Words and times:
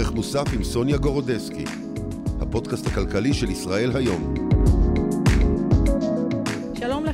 ערך 0.00 0.12
מוסף 0.12 0.44
עם 0.52 0.64
סוניה 0.64 0.96
גורודסקי, 0.96 1.64
הפודקאסט 2.40 2.86
הכלכלי 2.86 3.34
של 3.34 3.50
ישראל 3.50 3.96
היום. 3.96 4.49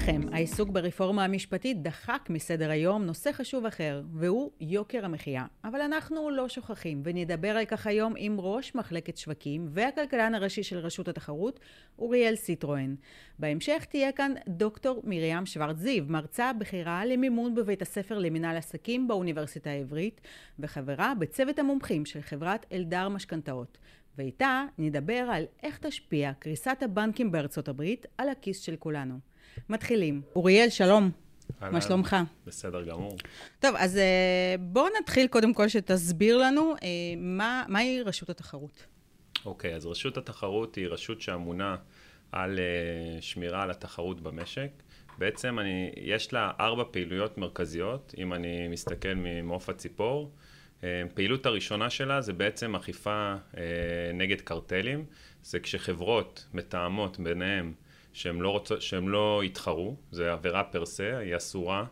לכם, 0.07 0.21
העיסוק 0.33 0.69
ברפורמה 0.69 1.25
המשפטית 1.25 1.83
דחק 1.83 2.27
מסדר 2.31 2.71
היום 2.71 3.05
נושא 3.05 3.33
חשוב 3.33 3.67
אחר, 3.67 4.03
והוא 4.13 4.51
יוקר 4.61 5.05
המחיה. 5.05 5.47
אבל 5.65 5.81
אנחנו 5.81 6.31
לא 6.31 6.49
שוכחים, 6.49 7.03
ונדבר 7.04 7.49
על 7.49 7.65
כך 7.65 7.87
היום 7.87 8.15
עם 8.17 8.40
ראש 8.40 8.75
מחלקת 8.75 9.17
שווקים 9.17 9.67
והכלכלן 9.71 10.35
הראשי 10.35 10.63
של 10.63 10.79
רשות 10.79 11.08
התחרות, 11.08 11.61
אוריאל 11.99 12.37
סיטרואן. 12.37 12.95
בהמשך 13.39 13.85
תהיה 13.89 14.13
כאן 14.13 14.33
דוקטור 14.49 15.03
מרים 15.04 15.47
שוורט 15.47 15.77
זיו, 15.77 16.05
מרצה 16.09 16.52
בכירה 16.52 17.05
למימון 17.05 17.55
בבית 17.55 17.83
הספר 17.83 18.19
למנהל 18.19 18.57
עסקים 18.57 19.09
באוניברסיטה 19.09 19.70
העברית, 19.70 20.20
וחברה 20.59 21.12
בצוות 21.19 21.59
המומחים 21.59 22.07
של 22.07 22.20
חברת 22.20 22.66
אלדר 22.73 23.09
משכנתאות. 23.09 23.79
ואיתה 24.19 24.65
נדבר 24.79 25.29
על 25.33 25.45
איך 25.63 25.79
תשפיע 25.79 26.33
קריסת 26.38 26.77
הבנקים 26.80 27.33
בארצות 27.33 27.69
הברית 27.69 28.07
על 28.19 28.29
הכיס 28.29 28.61
של 28.61 28.77
כולנו. 28.77 29.36
מתחילים. 29.69 30.23
אוריאל, 30.37 30.69
שלום. 30.69 31.10
מה 31.60 31.80
שלומך? 31.80 32.16
בסדר 32.46 32.84
גמור. 32.84 33.16
טוב, 33.60 33.74
אז 33.79 33.96
אה, 33.96 34.55
בואו 34.60 34.87
נתחיל 35.01 35.27
קודם 35.27 35.55
כל 35.55 35.69
שתסביר 35.69 36.37
לנו 36.37 36.74
אה, 36.82 36.88
מה, 37.16 37.65
מהי 37.69 38.02
רשות 38.02 38.30
התחרות. 38.30 38.87
אוקיי, 39.45 39.74
אז 39.74 39.87
רשות 39.87 40.16
התחרות 40.16 40.74
היא 40.74 40.87
רשות 40.87 41.20
שאמונה 41.20 41.77
על 42.32 42.59
אה, 42.59 43.23
שמירה 43.23 43.62
על 43.62 43.70
התחרות 43.70 44.20
במשק. 44.20 44.70
בעצם 45.19 45.59
אני, 45.59 45.91
יש 45.96 46.32
לה 46.32 46.51
ארבע 46.60 46.84
פעילויות 46.91 47.38
מרכזיות, 47.38 48.15
אם 48.18 48.34
אני 48.34 48.68
מסתכל 48.68 49.15
ממעוף 49.15 49.68
הציפור. 49.68 50.32
פעילות 51.15 51.46
הראשונה 51.46 51.91
שלה 51.91 52.20
זה 52.20 52.32
בעצם 52.32 52.74
אכיפה 52.74 53.34
נגד 54.15 54.41
קרטלים. 54.41 55.04
זה 55.43 55.60
כשחברות 55.60 56.46
מתאמות 56.54 57.20
ביניהם 57.20 57.73
שהם 58.17 58.43
לא, 58.43 58.49
רוצ... 58.49 58.73
שהם 58.81 59.09
לא 59.09 59.43
יתחרו, 59.45 59.97
זה 60.11 60.33
עבירה 60.33 60.65
פר 60.65 60.87
סה, 60.87 61.19
היא 61.19 61.37
אסורה, 61.37 61.85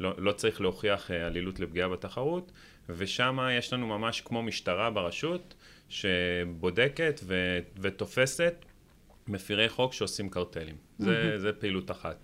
לא, 0.00 0.14
לא 0.18 0.32
צריך 0.32 0.60
להוכיח 0.60 1.10
אה, 1.10 1.26
עלילות 1.26 1.60
לפגיעה 1.60 1.88
בתחרות, 1.88 2.52
ושם 2.88 3.38
יש 3.58 3.72
לנו 3.72 3.86
ממש 3.86 4.20
כמו 4.20 4.42
משטרה 4.42 4.90
ברשות, 4.90 5.54
שבודקת 5.88 7.20
ו... 7.24 7.58
ותופסת 7.80 8.54
מפירי 9.28 9.68
חוק 9.68 9.92
שעושים 9.92 10.30
קרטלים. 10.30 10.74
Mm-hmm. 10.74 11.04
זה, 11.04 11.38
זה 11.38 11.52
פעילות 11.52 11.90
אחת. 11.90 12.16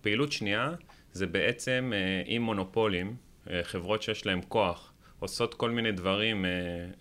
פעילות 0.00 0.32
שנייה, 0.32 0.74
זה 1.12 1.26
בעצם 1.26 1.92
אה, 1.94 2.22
עם 2.26 2.42
מונופולים, 2.42 3.16
אה, 3.50 3.60
חברות 3.62 4.02
שיש 4.02 4.26
להן 4.26 4.40
כוח, 4.48 4.92
עושות 5.18 5.54
כל 5.54 5.70
מיני 5.70 5.92
דברים 5.92 6.44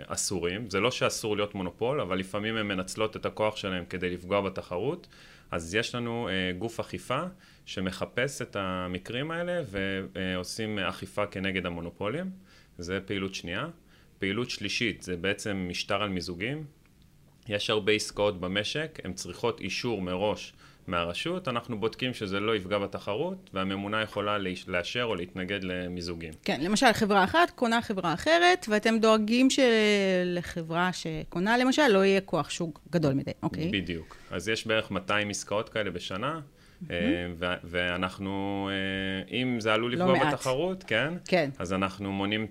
אסורים. 0.08 0.70
זה 0.70 0.80
לא 0.80 0.92
שאסור 0.92 1.36
להיות 1.36 1.56
מונופול, 1.56 2.02
אבל 2.02 2.18
לפעמים 2.18 2.56
הן 2.56 2.68
מנצלות 2.68 3.16
את 3.16 3.26
הכוח 3.26 3.56
שלהן 3.56 3.84
כדי 3.90 4.10
לפגוע 4.10 4.42
בתחרות. 4.42 5.08
אז 5.52 5.76
יש 5.76 5.96
לנו 5.96 6.30
uh, 6.30 6.58
גוף 6.58 6.80
אכיפה 6.80 7.22
שמחפש 7.66 8.42
את 8.42 8.56
המקרים 8.56 9.32
האלה 9.32 9.62
ועושים 10.12 10.80
אכיפה 10.80 11.26
כנגד 11.26 11.66
המונופולים, 11.66 12.30
זה 12.78 13.00
פעילות 13.06 13.36
שנייה. 13.36 13.68
פעילות 14.20 14.50
שלישית 14.50 15.02
זה 15.02 15.18
בעצם 15.18 15.68
משטר 15.70 16.02
על 16.04 16.10
מיזוגים. 16.10 16.66
יש 17.48 17.70
הרבה 17.70 17.92
עסקאות 17.92 18.40
במשק, 18.40 19.00
הן 19.04 19.14
צריכות 19.14 19.62
אישור 19.62 20.02
מראש 20.02 20.54
מהרשות, 20.88 21.48
אנחנו 21.48 21.80
בודקים 21.80 22.14
שזה 22.14 22.40
לא 22.40 22.56
יפגע 22.56 22.78
בתחרות, 22.78 23.50
והממונה 23.54 24.02
יכולה 24.02 24.38
לאשר 24.68 25.04
או 25.04 25.16
להתנגד 25.16 25.64
למיזוגים. 25.64 26.34
כן, 26.44 26.62
למשל 26.62 26.94
חברה 26.94 27.24
אחת 27.24 27.50
קונה 27.56 27.82
חברה 27.82 28.14
אחרת, 28.14 28.66
ואתם 28.70 29.00
דואגים 29.00 29.48
שלחברה 29.50 30.90
שקונה 30.94 31.58
למשל 31.58 31.88
לא 31.88 32.06
יהיה 32.06 32.22
כוח 32.22 32.50
שוק 32.50 32.82
גדול 32.92 33.14
מדי, 33.14 33.32
אוקיי? 33.44 33.70
בדיוק. 33.72 34.18
אז 34.32 34.50
יש 34.50 34.68
בערך 34.68 34.92
200 34.92 35.30
עסקאות 35.30 35.70
כאלה 35.70 35.92
בשנה. 35.92 36.40
Mm-hmm. 36.84 36.92
ואנחנו, 37.64 38.70
אה, 38.72 39.38
אם 39.38 39.60
זה 39.60 39.74
עלול 39.74 39.96
לא 39.96 39.98
לפגוע 39.98 40.24
לא 40.24 40.30
בתחרות, 40.30 40.84
כן? 40.88 41.14
כן. 41.26 41.50
אז 41.60 41.74
אנחנו 41.74 42.12
מונים 42.12 42.48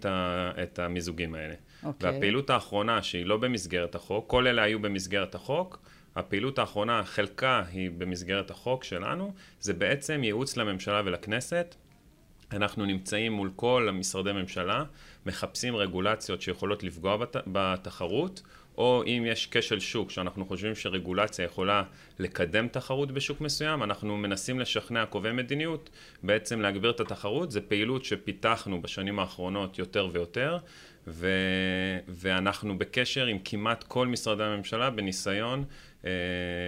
את 0.62 0.78
המיזוגים 0.78 1.34
האלה. 1.34 1.54
אוקיי. 1.84 2.10
והפעילות 2.10 2.50
האחרונה, 2.50 3.02
שהיא 3.02 3.26
לא 3.26 3.36
במסגרת 3.36 3.94
החוק, 3.94 4.24
כל 4.26 4.46
אלה 4.46 4.62
היו 4.62 4.78
במסגרת 4.78 5.34
החוק, 5.34 5.78
הפעילות 6.16 6.58
האחרונה, 6.58 7.04
חלקה 7.04 7.62
היא 7.72 7.90
במסגרת 7.98 8.50
החוק 8.50 8.84
שלנו, 8.84 9.32
זה 9.60 9.72
בעצם 9.72 10.24
ייעוץ 10.24 10.56
לממשלה 10.56 11.02
ולכנסת. 11.04 11.74
אנחנו 12.52 12.84
נמצאים 12.84 13.32
מול 13.32 13.50
כל 13.56 13.86
המשרדי 13.88 14.32
ממשלה, 14.32 14.84
מחפשים 15.26 15.76
רגולציות 15.76 16.42
שיכולות 16.42 16.82
לפגוע 16.82 17.16
בת, 17.16 17.36
בתחרות, 17.46 18.42
או 18.78 19.02
אם 19.06 19.24
יש 19.26 19.48
כשל 19.50 19.80
שוק 19.80 20.10
שאנחנו 20.10 20.46
חושבים 20.46 20.74
שרגולציה 20.74 21.44
יכולה 21.44 21.82
לקדם 22.18 22.68
תחרות 22.68 23.12
בשוק 23.12 23.40
מסוים, 23.40 23.82
אנחנו 23.82 24.16
מנסים 24.16 24.60
לשכנע 24.60 25.06
קובעי 25.06 25.32
מדיניות 25.32 25.90
בעצם 26.22 26.60
להגביר 26.60 26.90
את 26.90 27.00
התחרות. 27.00 27.50
זו 27.50 27.60
פעילות 27.68 28.04
שפיתחנו 28.04 28.82
בשנים 28.82 29.18
האחרונות 29.18 29.78
יותר 29.78 30.08
ויותר, 30.12 30.58
ו... 31.06 31.28
ואנחנו 32.08 32.78
בקשר 32.78 33.26
עם 33.26 33.38
כמעט 33.44 33.82
כל 33.82 34.06
משרדי 34.06 34.44
הממשלה 34.44 34.90
בניסיון 34.90 35.64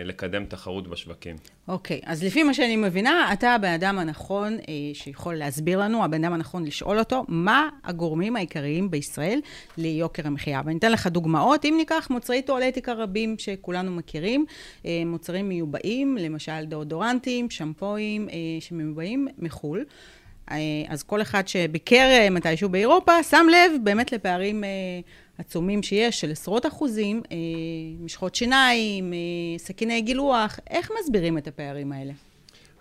לקדם 0.05 0.45
תחרות 0.45 0.89
בשווקים. 0.89 1.37
אוקיי, 1.69 2.01
okay, 2.05 2.07
אז 2.07 2.25
לפי 2.25 2.43
מה 2.43 2.55
שאני 2.55 2.77
מבינה, 2.77 3.33
אתה 3.33 3.55
הבן 3.55 3.73
אדם 3.73 3.99
הנכון 3.99 4.53
אה, 4.53 4.75
שיכול 4.93 5.35
להסביר 5.35 5.79
לנו, 5.81 6.05
הבן 6.05 6.25
אדם 6.25 6.33
הנכון 6.33 6.65
לשאול 6.65 6.99
אותו, 6.99 7.25
מה 7.29 7.69
הגורמים 7.85 8.37
העיקריים 8.37 8.91
בישראל 8.91 9.41
ליוקר 9.79 10.27
המחיה. 10.27 10.63
ואני 10.65 10.79
אתן 10.79 10.93
לך 10.93 11.07
דוגמאות, 11.07 11.65
אם 11.65 11.75
ניקח 11.77 12.07
מוצרי 12.11 12.43
טואלטיקה 12.43 12.93
רבים 12.93 13.35
שכולנו 13.39 13.91
מכירים, 13.91 14.45
אה, 14.87 15.03
מוצרים 15.07 15.49
מיובאים, 15.49 16.19
למשל 16.21 16.65
דאודורנטים, 16.65 17.51
שמפואים, 17.51 18.29
שמיובאים 18.61 19.29
מחו"ל. 19.39 19.85
אז 20.89 21.03
כל 21.03 21.23
אחד 21.23 21.49
שביקר 21.49 22.29
מתישהו 22.31 22.69
באירופה, 22.69 23.23
שם 23.23 23.47
לב 23.51 23.73
באמת 23.85 24.13
לפערים 24.13 24.65
עצומים 25.39 25.83
שיש, 25.83 26.21
של 26.21 26.31
עשרות 26.31 26.67
אחוזים, 26.67 27.23
אה, 27.33 27.37
משחות 28.01 28.35
שיניים, 28.35 29.13
אה, 29.13 29.19
סכיני 29.59 30.01
גילוח, 30.01 30.59
איך 30.71 30.91
מסבירים 31.01 31.39
את 31.39 31.47
הפערים 31.47 31.93
האלה? 31.93 32.13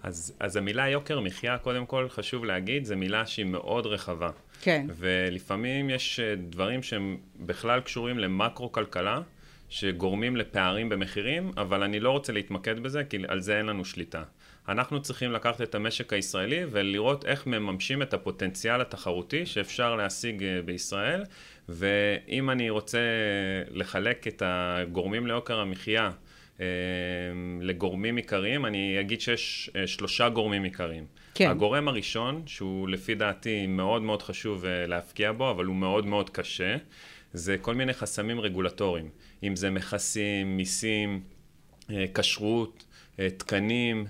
אז, 0.03 0.33
אז 0.39 0.55
המילה 0.55 0.89
יוקר 0.89 1.19
מחיה, 1.19 1.57
קודם 1.57 1.85
כל 1.85 2.09
חשוב 2.09 2.45
להגיד, 2.45 2.85
זו 2.85 2.95
מילה 2.95 3.25
שהיא 3.25 3.45
מאוד 3.45 3.85
רחבה. 3.85 4.29
כן. 4.61 4.85
ולפעמים 4.95 5.89
יש 5.89 6.19
אה, 6.19 6.35
דברים 6.35 6.83
שהם 6.83 7.17
בכלל 7.39 7.79
קשורים 7.79 8.19
למקרו-כלכלה, 8.19 9.21
שגורמים 9.69 10.35
לפערים 10.35 10.89
במחירים, 10.89 11.51
אבל 11.57 11.83
אני 11.83 11.99
לא 11.99 12.11
רוצה 12.11 12.33
להתמקד 12.33 12.79
בזה, 12.79 13.03
כי 13.03 13.17
על 13.27 13.41
זה 13.41 13.57
אין 13.57 13.65
לנו 13.65 13.85
שליטה. 13.85 14.23
אנחנו 14.69 15.01
צריכים 15.01 15.31
לקחת 15.31 15.61
את 15.61 15.75
המשק 15.75 16.13
הישראלי 16.13 16.61
ולראות 16.71 17.25
איך 17.25 17.47
מממשים 17.47 18.01
את 18.01 18.13
הפוטנציאל 18.13 18.81
התחרותי 18.81 19.45
שאפשר 19.45 19.95
להשיג 19.95 20.43
בישראל, 20.65 21.23
ואם 21.69 22.49
אני 22.49 22.69
רוצה 22.69 22.99
לחלק 23.69 24.27
את 24.27 24.41
הגורמים 24.45 25.27
ליוקר 25.27 25.59
המחיה 25.59 26.11
אה, 26.59 26.65
לגורמים 27.61 28.15
עיקריים, 28.15 28.65
אני 28.65 28.99
אגיד 28.99 29.21
שיש 29.21 29.69
אה, 29.75 29.87
שלושה 29.87 30.29
גורמים 30.29 30.63
עיקריים. 30.63 31.05
כן. 31.33 31.49
הגורם 31.49 31.87
הראשון, 31.87 32.43
שהוא 32.45 32.89
לפי 32.89 33.15
דעתי 33.15 33.67
מאוד 33.67 34.01
מאוד 34.01 34.21
חשוב 34.21 34.65
אה, 34.65 34.87
להפקיע 34.87 35.31
בו, 35.31 35.51
אבל 35.51 35.65
הוא 35.65 35.75
מאוד 35.75 36.05
מאוד 36.05 36.29
קשה, 36.29 36.75
זה 37.33 37.57
כל 37.57 37.75
מיני 37.75 37.93
חסמים 37.93 38.39
רגולטוריים. 38.39 39.09
אם 39.43 39.55
זה 39.55 39.69
מכסים, 39.69 40.57
מיסים, 40.57 41.21
כשרות, 42.13 42.85
תקנים, 43.37 44.05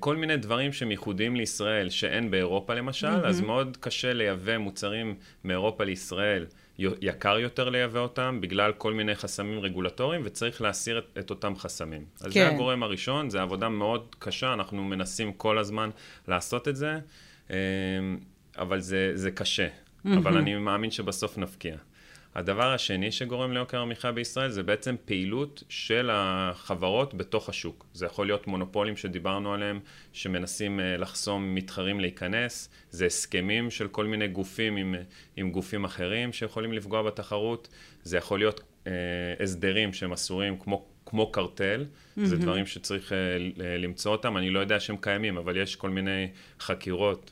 כל 0.00 0.16
מיני 0.16 0.36
דברים 0.36 0.72
שהם 0.72 0.90
ייחודיים 0.90 1.36
לישראל 1.36 1.90
שאין 1.90 2.30
באירופה 2.30 2.74
למשל, 2.74 3.06
mm-hmm. 3.06 3.26
אז 3.26 3.40
מאוד 3.40 3.76
קשה 3.80 4.12
לייבא 4.12 4.58
מוצרים 4.58 5.14
מאירופה 5.44 5.84
לישראל. 5.84 6.46
יקר 7.00 7.38
יותר 7.38 7.68
לייבא 7.68 8.00
אותם 8.00 8.38
בגלל 8.40 8.72
כל 8.72 8.92
מיני 8.92 9.14
חסמים 9.14 9.60
רגולטוריים 9.60 10.22
וצריך 10.24 10.62
להסיר 10.62 10.98
את, 10.98 11.18
את 11.18 11.30
אותם 11.30 11.56
חסמים. 11.56 12.04
אז 12.20 12.26
כן. 12.26 12.30
זה 12.32 12.48
הגורם 12.48 12.82
הראשון, 12.82 13.30
זו 13.30 13.38
עבודה 13.38 13.68
מאוד 13.68 14.16
קשה, 14.18 14.52
אנחנו 14.52 14.84
מנסים 14.84 15.32
כל 15.32 15.58
הזמן 15.58 15.90
לעשות 16.28 16.68
את 16.68 16.76
זה, 16.76 16.98
אמ, 17.50 17.56
אבל 18.58 18.80
זה, 18.80 19.12
זה 19.14 19.30
קשה. 19.30 19.68
Mm-hmm. 19.68 20.08
אבל 20.16 20.36
אני 20.36 20.54
מאמין 20.54 20.90
שבסוף 20.90 21.38
נבקיע. 21.38 21.76
הדבר 22.34 22.72
השני 22.72 23.12
שגורם 23.12 23.52
ליוקר 23.52 23.80
המחיה 23.80 24.12
בישראל 24.12 24.50
זה 24.50 24.62
בעצם 24.62 24.96
פעילות 25.04 25.62
של 25.68 26.10
החברות 26.12 27.14
בתוך 27.14 27.48
השוק. 27.48 27.86
זה 27.94 28.06
יכול 28.06 28.26
להיות 28.26 28.46
מונופולים 28.46 28.96
שדיברנו 28.96 29.54
עליהם, 29.54 29.80
שמנסים 30.12 30.80
אה, 30.80 30.96
לחסום 30.96 31.54
מתחרים 31.54 32.00
להיכנס, 32.00 32.68
זה 32.90 33.06
הסכמים 33.06 33.70
של 33.70 33.88
כל 33.88 34.06
מיני 34.06 34.28
גופים 34.28 34.76
עם, 34.76 34.94
עם 35.36 35.50
גופים 35.50 35.84
אחרים 35.84 36.32
שיכולים 36.32 36.72
לפגוע 36.72 37.02
בתחרות, 37.02 37.68
זה 38.02 38.16
יכול 38.16 38.38
להיות 38.38 38.60
אה, 38.86 38.92
הסדרים 39.40 39.92
שהם 39.92 40.12
אסורים 40.12 40.58
כמו 40.58 40.86
כמו 41.06 41.32
קרטל, 41.32 41.84
mm-hmm. 41.84 42.20
זה 42.24 42.36
דברים 42.36 42.66
שצריך 42.66 43.12
uh, 43.12 43.14
למצוא 43.62 44.12
אותם, 44.12 44.36
אני 44.36 44.50
לא 44.50 44.60
יודע 44.60 44.80
שהם 44.80 44.96
קיימים, 44.96 45.36
אבל 45.36 45.56
יש 45.56 45.76
כל 45.76 45.90
מיני 45.90 46.28
חקירות 46.60 47.30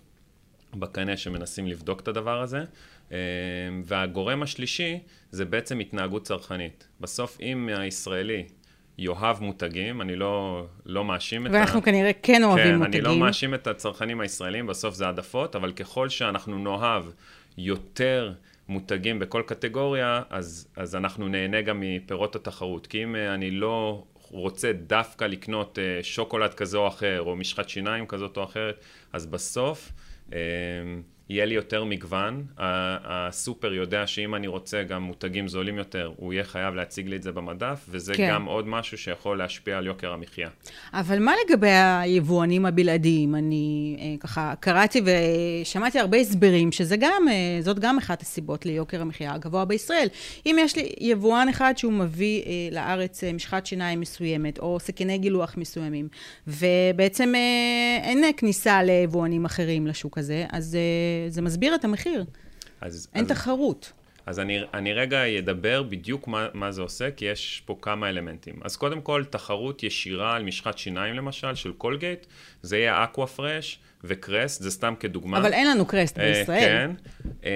בקנה 0.75 1.17
שמנסים 1.17 1.67
לבדוק 1.67 2.01
את 2.01 2.09
הדבר 2.09 2.41
הזה. 2.43 2.65
והגורם 3.85 4.43
השלישי 4.43 4.99
זה 5.31 5.45
בעצם 5.45 5.79
התנהגות 5.79 6.23
צרכנית. 6.23 6.89
בסוף 7.01 7.39
אם 7.41 7.69
הישראלי 7.69 8.45
יאהב 8.99 9.43
מותגים, 9.43 10.01
אני 10.01 10.17
לא, 10.17 10.67
לא 10.87 11.05
מאשים 11.05 11.47
את 11.47 11.51
ה... 11.51 11.55
ואנחנו 11.55 11.83
כנראה 11.83 12.11
כן 12.23 12.45
אוהבים 12.45 12.65
כן, 12.65 12.77
מותגים. 12.77 13.03
כן, 13.03 13.07
אני 13.07 13.19
לא 13.19 13.27
מאשים 13.27 13.55
את 13.55 13.67
הצרכנים 13.67 14.21
הישראלים, 14.21 14.67
בסוף 14.67 14.95
זה 14.95 15.07
העדפות, 15.07 15.57
אבל 15.57 15.73
ככל 15.73 16.09
שאנחנו 16.09 16.59
נאהב 16.59 17.05
יותר 17.59 18.33
מותגים 18.69 19.19
בכל 19.19 19.43
קטגוריה, 19.47 20.23
אז, 20.31 20.69
אז 20.77 20.97
אנחנו 20.97 21.29
נהנה 21.29 21.63
גם 21.63 21.81
מפירות 21.81 22.37
התחרות. 22.37 22.87
כי 22.87 23.03
אם 23.03 23.17
אה, 23.17 23.35
אני 23.35 23.51
לא 23.51 24.05
רוצה 24.31 24.73
דווקא 24.73 25.25
לקנות 25.25 25.79
אה, 25.79 26.03
שוקולד 26.03 26.55
כזה 26.55 26.79
או 26.79 26.89
אחר, 26.89 27.23
או 27.23 27.37
משחת 27.37 27.69
שיניים 27.69 28.07
כזאת 28.07 28.37
או 28.37 28.45
אחרת, 28.45 28.85
אז 29.13 29.27
בסוף... 29.27 29.93
אה, 31.31 31.35
יהיה 31.35 31.45
לי 31.45 31.55
יותר 31.55 31.85
מגוון. 31.85 32.45
הסופר 32.59 33.73
יודע 33.73 34.07
שאם 34.07 34.35
אני 34.35 34.47
רוצה 34.47 34.83
גם 34.83 35.03
מותגים 35.03 35.49
זולים 35.49 35.79
יותר, 35.79 36.13
הוא 36.17 36.33
יהיה 36.33 36.45
חייב 36.45 36.75
להציג 36.75 37.09
לי 37.09 37.17
את 37.17 37.23
זה 37.23 37.33
במדף, 37.33 37.87
וזה 37.89 38.15
כן. 38.15 38.31
גם 38.31 38.45
עוד 38.45 38.69
משהו 38.69 38.99
שיכול 38.99 39.39
להשפיע 39.39 39.79
על 39.79 39.87
יוקר 39.87 40.13
המחיה. 40.13 40.49
אבל 40.93 41.19
מה 41.19 41.33
לגבי 41.45 41.71
היבואנים 41.71 42.67
הבלעדיים? 42.67 43.35
אני 43.35 43.97
אה, 44.01 44.15
ככה 44.21 44.55
קראתי 44.61 45.03
ושמעתי 45.05 45.99
הרבה 45.99 46.17
הסברים, 46.17 46.73
שזה 46.73 46.97
גם, 46.97 47.29
אה, 47.31 47.63
זאת 47.63 47.79
גם 47.79 47.99
אחת 47.99 48.23
הסיבות 48.23 48.67
ליוקר 48.67 49.01
המחיה 49.01 49.35
הגבוה 49.35 49.65
בישראל. 49.65 50.09
אם 50.47 50.57
יש 50.61 50.77
לי 50.77 50.93
יבואן 51.01 51.49
אחד 51.49 51.75
שהוא 51.77 51.93
מביא 51.93 52.43
אה, 52.43 52.53
לארץ 52.73 53.25
משחת 53.25 53.67
שיניים 53.67 54.01
מסוימת, 54.01 54.59
או 54.59 54.79
סכיני 54.81 55.19
גילוח 55.19 55.57
מסוימים, 55.57 56.09
ובעצם 56.47 57.33
אין 58.03 58.25
כניסה 58.37 58.83
ליבואנים 58.83 59.45
אחרים 59.45 59.87
לשוק 59.87 60.19
הזה, 60.19 60.47
אז... 60.53 60.77
זה 61.29 61.43
מסביר 61.43 61.75
את 61.75 61.85
המחיר. 61.85 62.25
אז, 62.81 63.09
אין 63.15 63.25
אז, 63.25 63.31
תחרות. 63.31 63.93
אז 64.27 64.41
אני, 64.41 64.61
אני 64.75 64.93
רגע 64.93 65.39
אדבר 65.39 65.83
בדיוק 65.83 66.29
מה, 66.29 66.49
מה 66.55 66.73
זה 66.73 66.83
עושה, 66.83 67.11
כי 67.11 67.25
יש 67.25 67.63
פה 67.67 67.79
כמה 67.83 68.09
אלמנטים. 68.09 68.61
אז 68.65 68.77
קודם 68.77 69.01
כל, 69.01 69.25
תחרות 69.31 69.83
ישירה 69.83 70.37
על 70.37 70.43
משחת 70.43 70.79
שיניים 70.79 71.15
למשל, 71.15 71.55
של 71.55 71.73
קולגייט, 71.73 72.27
זה 72.63 72.79
יהיה 72.79 73.05
אקווה 73.05 73.27
פרש 73.27 73.79
וקרסט, 74.05 74.63
זה 74.63 74.71
סתם 74.71 74.95
כדוגמה. 75.01 75.39
אבל 75.39 75.53
אין 75.53 75.71
לנו 75.71 75.87
קרסט 75.87 76.19
אה, 76.19 76.33
בישראל. 76.33 76.59
כן. 76.69 76.91
אה, 77.45 77.51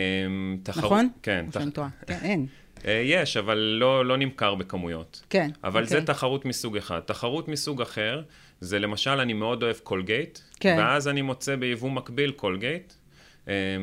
תחרות, 0.63 0.85
נכון? 0.85 1.09
כן. 1.23 1.47
תח... 1.51 1.61
טועה. 1.73 1.89
כן, 2.07 2.19
אין. 2.23 2.47
אה, 2.87 3.03
יש, 3.05 3.37
אבל 3.37 3.59
לא, 3.59 4.07
לא 4.07 4.17
נמכר 4.17 4.55
בכמויות. 4.55 5.23
כן. 5.31 5.51
אבל 5.65 5.83
אוקיי. 5.83 6.01
זה 6.01 6.07
תחרות 6.07 6.45
מסוג 6.45 6.77
אחד. 6.77 7.01
תחרות 7.01 7.49
מסוג 7.49 7.83
אחר, 7.83 8.23
זה 8.61 8.79
למשל, 8.79 9.11
אני 9.11 9.33
מאוד 9.33 9.63
אוהב 9.63 9.77
קולגייט, 9.77 10.39
כן. 10.61 10.77
ואז 10.79 11.09
אני 11.09 11.23
מוצא 11.23 11.57
ביבוא 11.57 11.91
מקביל 11.91 12.31
קולגייט, 12.31 12.93
אמ, 12.93 13.04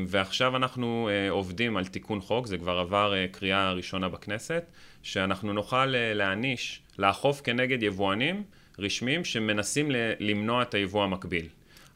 ועכשיו 0.07 0.55
אנחנו 0.55 1.09
אה, 1.11 1.29
עובדים 1.29 1.77
על 1.77 1.85
תיקון 1.85 2.21
חוק, 2.21 2.47
זה 2.47 2.57
כבר 2.57 2.79
עבר 2.79 3.13
אה, 3.13 3.25
קריאה 3.31 3.71
ראשונה 3.71 4.09
בכנסת, 4.09 4.63
שאנחנו 5.03 5.53
נוכל 5.53 5.95
אה, 5.95 6.13
להעניש, 6.13 6.81
לאכוף 6.99 7.41
כנגד 7.41 7.83
יבואנים 7.83 8.43
רשמיים 8.79 9.25
שמנסים 9.25 9.91
למנוע 10.19 10.61
את 10.61 10.73
היבוא 10.73 11.03
המקביל. 11.03 11.47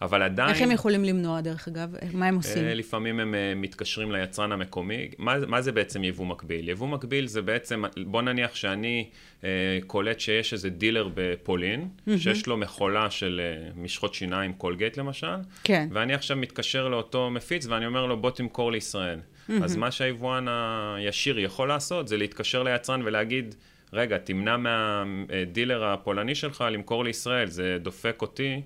אבל 0.01 0.21
עדיין... 0.21 0.49
איך 0.49 0.61
הם 0.61 0.71
יכולים 0.71 1.03
למנוע, 1.03 1.41
דרך 1.41 1.67
אגב? 1.67 1.89
מה 2.13 2.27
הם 2.27 2.35
עושים? 2.35 2.63
לפעמים 2.65 3.19
הם 3.19 3.35
מתקשרים 3.55 4.11
ליצרן 4.11 4.51
המקומי. 4.51 5.09
מה, 5.17 5.35
מה 5.47 5.61
זה 5.61 5.71
בעצם 5.71 6.03
יבוא 6.03 6.25
מקביל? 6.25 6.69
יבוא 6.69 6.87
מקביל 6.87 7.27
זה 7.27 7.41
בעצם, 7.41 7.83
בוא 8.05 8.21
נניח 8.21 8.55
שאני 8.55 9.09
אה, 9.43 9.49
קולט 9.87 10.19
שיש 10.19 10.53
איזה 10.53 10.69
דילר 10.69 11.09
בפולין, 11.13 11.87
mm-hmm. 11.87 12.11
שיש 12.17 12.47
לו 12.47 12.57
מכולה 12.57 13.09
של 13.09 13.41
אה, 13.43 13.69
משחות 13.75 14.13
שיניים 14.13 14.53
קולגייט 14.53 14.97
למשל, 14.97 15.35
כן. 15.63 15.87
ואני 15.91 16.13
עכשיו 16.13 16.37
מתקשר 16.37 16.87
לאותו 16.87 17.29
מפיץ 17.29 17.65
ואני 17.65 17.85
אומר 17.85 18.05
לו, 18.05 18.17
בוא 18.17 18.31
תמכור 18.31 18.71
לישראל. 18.71 19.19
Mm-hmm. 19.19 19.53
אז 19.63 19.75
מה 19.75 19.91
שהיבואן 19.91 20.45
הישיר 20.47 21.39
יכול 21.39 21.67
לעשות 21.67 22.07
זה 22.07 22.17
להתקשר 22.17 22.63
ליצרן 22.63 23.01
ולהגיד, 23.05 23.55
רגע, 23.93 24.17
תמנע 24.17 24.57
מהדילר 24.57 25.85
הפולני 25.85 26.35
שלך 26.35 26.63
למכור 26.71 27.03
לישראל, 27.03 27.47
זה 27.47 27.77
דופק 27.81 28.21
אותי. 28.21 28.61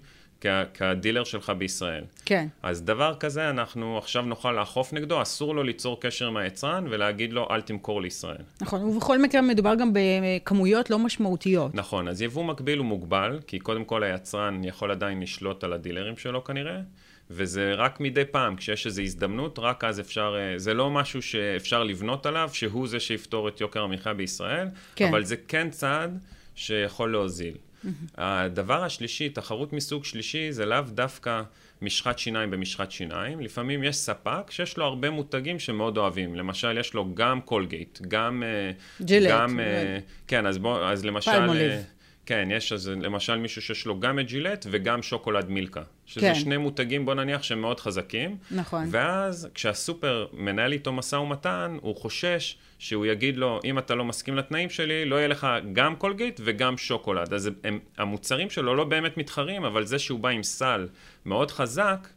כדילר 0.73 1.23
שלך 1.23 1.51
בישראל. 1.57 2.03
כן. 2.25 2.47
אז 2.63 2.81
דבר 2.81 3.15
כזה, 3.19 3.49
אנחנו 3.49 3.97
עכשיו 3.97 4.21
נוכל 4.21 4.51
לאכוף 4.51 4.93
נגדו, 4.93 5.21
אסור 5.21 5.55
לו 5.55 5.63
ליצור 5.63 5.99
קשר 6.01 6.27
עם 6.27 6.37
היצרן 6.37 6.85
ולהגיד 6.89 7.33
לו, 7.33 7.47
אל 7.51 7.61
תמכור 7.61 8.01
לישראל. 8.01 8.41
נכון, 8.61 8.83
ובכל 8.83 9.21
מקרה 9.21 9.41
מדובר 9.41 9.75
גם 9.75 9.91
בכמויות 9.93 10.89
לא 10.89 10.99
משמעותיות. 10.99 11.75
נכון, 11.75 12.07
אז 12.07 12.21
יבוא 12.21 12.43
מקביל 12.43 12.79
הוא 12.79 12.85
מוגבל, 12.85 13.39
כי 13.47 13.59
קודם 13.59 13.85
כל 13.85 14.03
היצרן 14.03 14.63
יכול 14.63 14.91
עדיין 14.91 15.21
לשלוט 15.21 15.63
על 15.63 15.73
הדילרים 15.73 16.17
שלו 16.17 16.43
כנראה. 16.43 16.79
וזה 17.31 17.73
רק 17.73 17.99
מדי 17.99 18.25
פעם, 18.25 18.55
כשיש 18.55 18.85
איזו 18.85 19.01
הזדמנות, 19.01 19.59
רק 19.59 19.83
אז 19.83 19.99
אפשר, 19.99 20.35
אה, 20.39 20.59
זה 20.59 20.73
לא 20.73 20.89
משהו 20.89 21.21
שאפשר 21.21 21.83
לבנות 21.83 22.25
עליו, 22.25 22.49
שהוא 22.53 22.87
זה 22.87 22.99
שיפתור 22.99 23.47
את 23.47 23.61
יוקר 23.61 23.81
המחיה 23.81 24.13
בישראל, 24.13 24.67
כן. 24.95 25.07
אבל 25.07 25.23
זה 25.23 25.35
כן 25.47 25.69
צעד 25.69 26.19
שיכול 26.55 27.11
להוזיל. 27.11 27.53
הדבר 28.17 28.83
השלישי, 28.83 29.29
תחרות 29.29 29.73
מסוג 29.73 30.05
שלישי, 30.05 30.51
זה 30.51 30.65
לאו 30.65 30.81
דווקא 30.81 31.41
משחת 31.81 32.19
שיניים 32.19 32.51
במשחת 32.51 32.91
שיניים. 32.91 33.39
לפעמים 33.39 33.83
יש 33.83 33.95
ספק 33.95 34.51
שיש 34.51 34.77
לו 34.77 34.85
הרבה 34.85 35.09
מותגים 35.09 35.59
שמאוד 35.59 35.97
אוהבים. 35.97 36.35
למשל, 36.35 36.77
יש 36.77 36.93
לו 36.93 37.15
גם 37.15 37.41
קולגייט, 37.41 37.99
גם... 38.07 38.43
אה, 38.43 38.71
ג'ילט. 39.05 39.31
גם, 39.31 39.59
אה, 39.59 39.99
כן, 40.27 40.45
אז 40.45 40.57
בוא, 40.57 40.85
אז 40.85 41.05
למשל... 41.05 41.31
פלמוליב. 41.31 41.71
כן, 42.29 42.49
יש 42.51 42.73
אז 42.73 42.87
למשל 42.87 43.37
מישהו 43.37 43.61
שיש 43.61 43.85
לו 43.85 43.99
גם 43.99 44.19
את 44.19 44.27
ג'ילט 44.27 44.65
וגם 44.69 45.03
שוקולד 45.03 45.49
מילקה. 45.49 45.81
שזה 46.05 46.21
כן. 46.21 46.35
שני 46.35 46.57
מותגים, 46.57 47.05
בוא 47.05 47.13
נניח, 47.13 47.43
שהם 47.43 47.61
מאוד 47.61 47.79
חזקים. 47.79 48.37
נכון. 48.51 48.87
ואז 48.91 49.49
כשהסופר 49.53 50.27
מנהל 50.33 50.73
איתו 50.73 50.93
משא 50.93 51.15
ומתן, 51.15 51.77
הוא 51.81 51.95
חושש 51.95 52.57
שהוא 52.79 53.05
יגיד 53.05 53.37
לו, 53.37 53.59
אם 53.65 53.77
אתה 53.77 53.95
לא 53.95 54.05
מסכים 54.05 54.35
לתנאים 54.35 54.69
שלי, 54.69 55.05
לא 55.05 55.15
יהיה 55.15 55.27
לך 55.27 55.47
גם 55.73 55.95
קולגייט 55.95 56.41
וגם 56.43 56.77
שוקולד. 56.77 57.33
אז 57.33 57.49
הם, 57.63 57.79
המוצרים 57.97 58.49
שלו 58.49 58.75
לא 58.75 58.83
באמת 58.83 59.17
מתחרים, 59.17 59.63
אבל 59.63 59.85
זה 59.85 59.99
שהוא 59.99 60.19
בא 60.19 60.29
עם 60.29 60.43
סל 60.43 60.87
מאוד 61.25 61.51
חזק, 61.51 62.07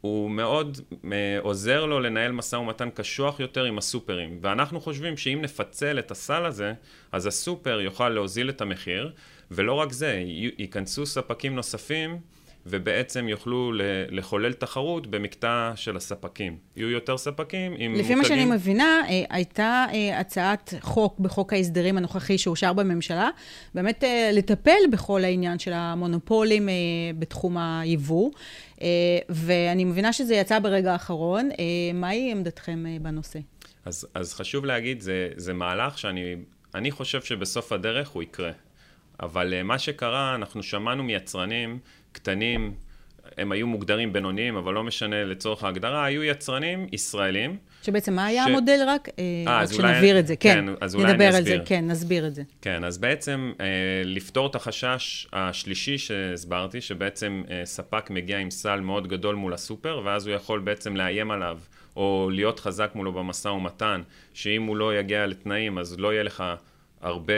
הוא 0.00 0.30
מאוד 0.30 0.80
uh, 0.90 1.06
עוזר 1.40 1.84
לו 1.84 2.00
לנהל 2.00 2.32
משא 2.32 2.56
ומתן 2.56 2.90
קשוח 2.90 3.40
יותר 3.40 3.64
עם 3.64 3.78
הסופרים. 3.78 4.38
ואנחנו 4.40 4.80
חושבים 4.80 5.16
שאם 5.16 5.38
נפצל 5.42 5.98
את 5.98 6.10
הסל 6.10 6.44
הזה, 6.44 6.72
אז 7.12 7.26
הסופר 7.26 7.80
יוכל 7.80 8.08
להוזיל 8.08 8.48
את 8.48 8.60
המחיר, 8.60 9.12
ולא 9.50 9.72
רק 9.72 9.92
זה, 9.92 10.22
ייכנסו 10.58 11.06
ספקים 11.06 11.54
נוספים 11.54 12.18
ובעצם 12.66 13.28
יוכלו 13.28 13.72
לחולל 14.10 14.52
תחרות 14.52 15.06
במקטע 15.06 15.72
של 15.76 15.96
הספקים. 15.96 16.56
יהיו 16.76 16.90
יותר 16.90 17.18
ספקים 17.18 17.72
עם 17.78 17.90
מותגים... 17.90 18.04
לפי 18.04 18.14
מה 18.14 18.24
שאני 18.24 18.44
מבינה, 18.44 19.00
אה, 19.08 19.24
הייתה 19.30 19.86
אה, 19.92 20.20
הצעת 20.20 20.74
חוק 20.80 21.18
בחוק 21.18 21.52
ההסדרים 21.52 21.98
הנוכחי 21.98 22.38
שאושר 22.38 22.72
בממשלה, 22.72 23.30
באמת 23.74 24.04
אה, 24.04 24.30
לטפל 24.32 24.80
בכל 24.92 25.24
העניין 25.24 25.58
של 25.58 25.72
המונופולים 25.72 26.68
בתחום 27.18 27.56
היבוא, 27.58 28.30
ואני 29.28 29.84
מבינה 29.84 30.12
שזה 30.12 30.34
יצא 30.34 30.58
ברגע 30.58 30.92
האחרון. 30.92 31.50
מהי 31.94 32.32
עמדתכם 32.32 32.84
בנושא? 33.02 33.38
אז, 33.84 34.06
אז 34.14 34.34
חשוב 34.34 34.64
להגיד, 34.64 35.00
זה, 35.00 35.28
זה 35.36 35.52
מהלך 35.52 35.98
שאני 35.98 36.90
חושב 36.90 37.22
שבסוף 37.22 37.72
הדרך 37.72 38.08
הוא 38.08 38.22
יקרה. 38.22 38.50
אבל 39.20 39.62
מה 39.62 39.78
שקרה, 39.78 40.34
אנחנו 40.34 40.62
שמענו 40.62 41.02
מיצרנים 41.02 41.78
קטנים, 42.12 42.74
הם 43.38 43.52
היו 43.52 43.66
מוגדרים 43.66 44.12
בינוניים, 44.12 44.56
אבל 44.56 44.74
לא 44.74 44.84
משנה 44.84 45.24
לצורך 45.24 45.64
ההגדרה, 45.64 46.04
היו 46.04 46.24
יצרנים 46.24 46.86
ישראלים. 46.92 47.56
שבעצם 47.82 48.14
מה 48.14 48.26
היה 48.26 48.44
ש... 48.44 48.48
המודל 48.48 48.80
רק? 48.86 49.08
אה, 49.18 49.60
אז 49.60 49.74
שנבהיר 49.74 50.18
את 50.18 50.26
זה, 50.26 50.36
כן. 50.36 50.66
כן 50.66 50.74
אז 50.80 50.94
אולי 50.94 51.12
נדבר 51.12 51.36
על 51.36 51.44
זה, 51.44 51.56
כן, 51.64 51.84
נסביר 51.86 52.26
את 52.26 52.34
זה. 52.34 52.42
כן, 52.62 52.84
אז 52.84 52.98
בעצם 52.98 53.52
אה, 53.60 53.66
לפתור 54.04 54.46
את 54.46 54.54
החשש 54.54 55.26
השלישי 55.32 55.98
שהסברתי, 55.98 56.80
שבעצם 56.80 57.42
אה, 57.50 57.60
ספק 57.64 58.10
מגיע 58.10 58.38
עם 58.38 58.50
סל 58.50 58.80
מאוד 58.80 59.08
גדול 59.08 59.34
מול 59.34 59.54
הסופר, 59.54 60.02
ואז 60.04 60.26
הוא 60.26 60.34
יכול 60.34 60.60
בעצם 60.60 60.96
לאיים 60.96 61.30
עליו, 61.30 61.58
או 61.96 62.30
להיות 62.32 62.60
חזק 62.60 62.90
מולו 62.94 63.12
במשא 63.12 63.48
ומתן, 63.48 64.02
שאם 64.34 64.62
הוא 64.62 64.76
לא 64.76 64.98
יגיע 64.98 65.26
לתנאים, 65.26 65.78
אז 65.78 65.98
לא 65.98 66.12
יהיה 66.12 66.22
לך 66.22 66.44
הרבה 67.04 67.32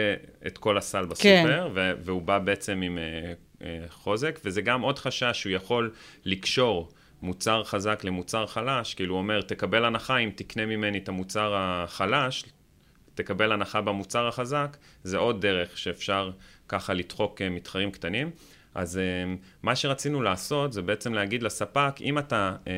את 0.46 0.58
כל 0.58 0.78
הסל 0.78 1.04
בסופר, 1.04 1.70
כן. 1.74 1.96
והוא 2.04 2.22
בא 2.22 2.38
בעצם 2.38 2.82
עם 2.82 2.98
אה, 2.98 3.32
אה, 3.62 3.84
חוזק, 3.88 4.40
וזה 4.44 4.62
גם 4.62 4.80
עוד 4.80 4.98
חשש 4.98 5.40
שהוא 5.40 5.52
יכול 5.52 5.92
לקשור 6.24 6.90
מוצר 7.22 7.64
חזק 7.64 8.04
למוצר 8.04 8.46
חלש, 8.46 8.94
כאילו 8.94 9.14
הוא 9.14 9.18
אומר, 9.18 9.40
תקבל 9.40 9.84
הנחה 9.84 10.18
אם 10.18 10.30
תקנה 10.34 10.66
ממני 10.66 10.98
את 10.98 11.08
המוצר 11.08 11.54
החלש, 11.56 12.44
תקבל 13.14 13.52
הנחה 13.52 13.80
במוצר 13.80 14.28
החזק, 14.28 14.76
זה 15.02 15.16
עוד 15.16 15.40
דרך 15.40 15.78
שאפשר 15.78 16.30
ככה 16.68 16.94
לדחוק 16.94 17.42
אה, 17.42 17.48
מתחרים 17.48 17.90
קטנים. 17.90 18.30
אז 18.76 18.96
uh, 18.96 19.46
מה 19.62 19.76
שרצינו 19.76 20.22
לעשות 20.22 20.72
זה 20.72 20.82
בעצם 20.82 21.14
להגיד 21.14 21.42
לספק, 21.42 21.92
אם 22.00 22.18
אתה 22.18 22.56
uh, 22.64 22.68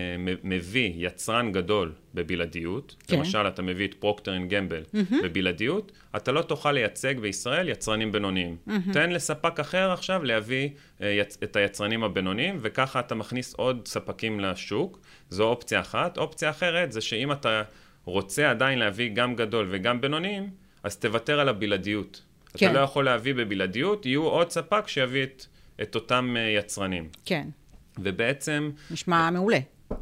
מביא 0.45 0.93
יצרן 0.97 1.53
גדול 1.53 1.93
בבלעדיות, 2.15 2.97
כן. 3.07 3.17
למשל 3.17 3.49
אתה 3.49 3.63
מביא 3.63 3.89
את 3.89 3.95
פרוקטר 3.95 4.37
אנד 4.37 4.51
גמבל 4.51 4.83
mm-hmm. 4.83 5.15
בבלעדיות, 5.23 5.93
אתה 6.17 6.33
לא 6.33 6.43
תוכל 6.43 6.73
לייצג 6.73 7.19
בישראל 7.19 7.69
יצרנים 7.69 8.13
בינוניים. 8.13 8.57
Mm-hmm. 8.69 8.93
תן 8.93 9.11
לספק 9.11 9.61
אחר 9.61 9.91
עכשיו 9.91 10.25
להביא 10.25 10.69
יצ- 11.01 11.39
את 11.45 11.57
היצרנים 11.57 12.05
הבינוניים, 12.05 12.59
וככה 12.61 13.01
אתה 13.01 13.15
מכניס 13.15 13.55
עוד 13.55 13.89
ספקים 13.89 14.41
לשוק, 14.41 15.01
זו 15.31 15.45
אופציה 15.45 15.81
אחת. 15.81 16.19
אופציה 16.19 16.51
אחרת 16.51 16.93
זה 16.93 17.01
שאם 17.01 17.33
אתה 17.33 17.63
רוצה 18.05 18.51
עדיין 18.51 18.79
להביא 18.79 19.11
גם 19.15 19.35
גדול 19.35 19.69
וגם 19.71 20.01
בינוניים, 20.01 20.51
אז 20.83 20.97
תוותר 20.97 21.41
על 21.41 21.49
הבלעדיות. 21.49 22.23
כן. 22.57 22.67
אתה 22.67 22.79
לא 22.79 22.85
יכול 22.85 23.05
להביא 23.05 23.35
בבלעדיות, 23.35 24.07
יהיו 24.07 24.23
עוד 24.23 24.51
ספק 24.51 24.89
שיביא 24.89 25.23
את, 25.23 25.47
את 25.83 25.95
אותם 25.95 26.35
אה, 26.37 26.43
יצרנים. 26.43 27.09
כן, 27.25 27.49
ובעצם... 27.99 28.71
נשמע 28.91 29.31
מעולה. 29.31 29.59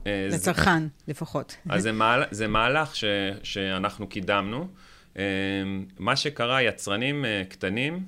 אה, 0.07 0.29
לצרכן, 0.33 0.83
לפחות. 1.09 1.57
אז 1.69 1.83
זה, 1.83 1.93
מהל, 1.93 2.25
זה 2.31 2.49
מהלך 2.49 2.97
ש, 2.97 3.05
שאנחנו 3.43 4.07
קידמנו. 4.07 4.69
אה, 5.19 5.23
מה 5.99 6.17
שקרה, 6.17 6.63
יצרנים 6.63 7.25
אה, 7.25 7.43
קטנים 7.49 8.05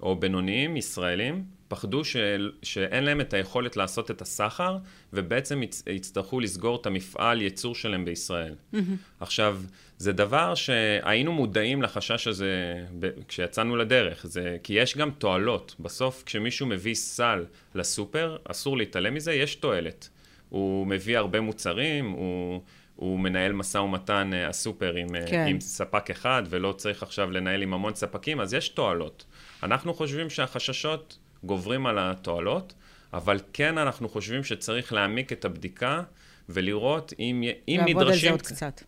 או 0.00 0.16
בינוניים, 0.16 0.76
ישראלים, 0.76 1.44
פחדו 1.68 2.04
ש, 2.04 2.16
שאין 2.62 3.04
להם 3.04 3.20
את 3.20 3.34
היכולת 3.34 3.76
לעשות 3.76 4.10
את 4.10 4.22
הסחר, 4.22 4.76
ובעצם 5.12 5.62
יצ, 5.62 5.82
יצטרכו 5.86 6.40
לסגור 6.40 6.80
את 6.80 6.86
המפעל 6.86 7.42
ייצור 7.42 7.74
שלהם 7.74 8.04
בישראל. 8.04 8.54
עכשיו, 9.20 9.62
זה 9.98 10.12
דבר 10.12 10.54
שהיינו 10.54 11.32
מודעים 11.32 11.82
לחשש 11.82 12.26
הזה 12.26 12.84
ב- 12.98 13.10
כשיצאנו 13.28 13.76
לדרך, 13.76 14.26
זה, 14.26 14.56
כי 14.62 14.72
יש 14.72 14.96
גם 14.96 15.10
תועלות. 15.10 15.74
בסוף, 15.80 16.22
כשמישהו 16.26 16.66
מביא 16.66 16.94
סל 16.94 17.44
לסופר, 17.74 18.36
אסור 18.44 18.76
להתעלם 18.76 19.14
מזה, 19.14 19.32
יש 19.32 19.54
תועלת. 19.54 20.08
הוא 20.48 20.86
מביא 20.86 21.18
הרבה 21.18 21.40
מוצרים, 21.40 22.10
הוא, 22.10 22.62
הוא 22.96 23.20
מנהל 23.20 23.52
משא 23.52 23.78
ומתן, 23.78 24.30
אה, 24.34 24.48
הסופר, 24.48 24.94
עם, 24.94 25.14
אה, 25.14 25.26
כן. 25.26 25.46
עם 25.48 25.60
ספק 25.60 26.10
אחד, 26.10 26.42
ולא 26.48 26.72
צריך 26.72 27.02
עכשיו 27.02 27.30
לנהל 27.30 27.62
עם 27.62 27.74
המון 27.74 27.94
ספקים, 27.94 28.40
אז 28.40 28.54
יש 28.54 28.68
תועלות. 28.68 29.24
אנחנו 29.62 29.94
חושבים 29.94 30.30
שהחששות 30.30 31.18
גוברים 31.44 31.86
על 31.86 31.96
התועלות, 32.00 32.74
אבל 33.12 33.38
כן 33.52 33.78
אנחנו 33.78 34.08
חושבים 34.08 34.44
שצריך 34.44 34.92
להעמיק 34.92 35.32
את 35.32 35.44
הבדיקה 35.44 36.02
ולראות 36.48 37.12
אם, 37.18 37.42
אם, 37.68 37.80
נדרשים. 37.86 38.34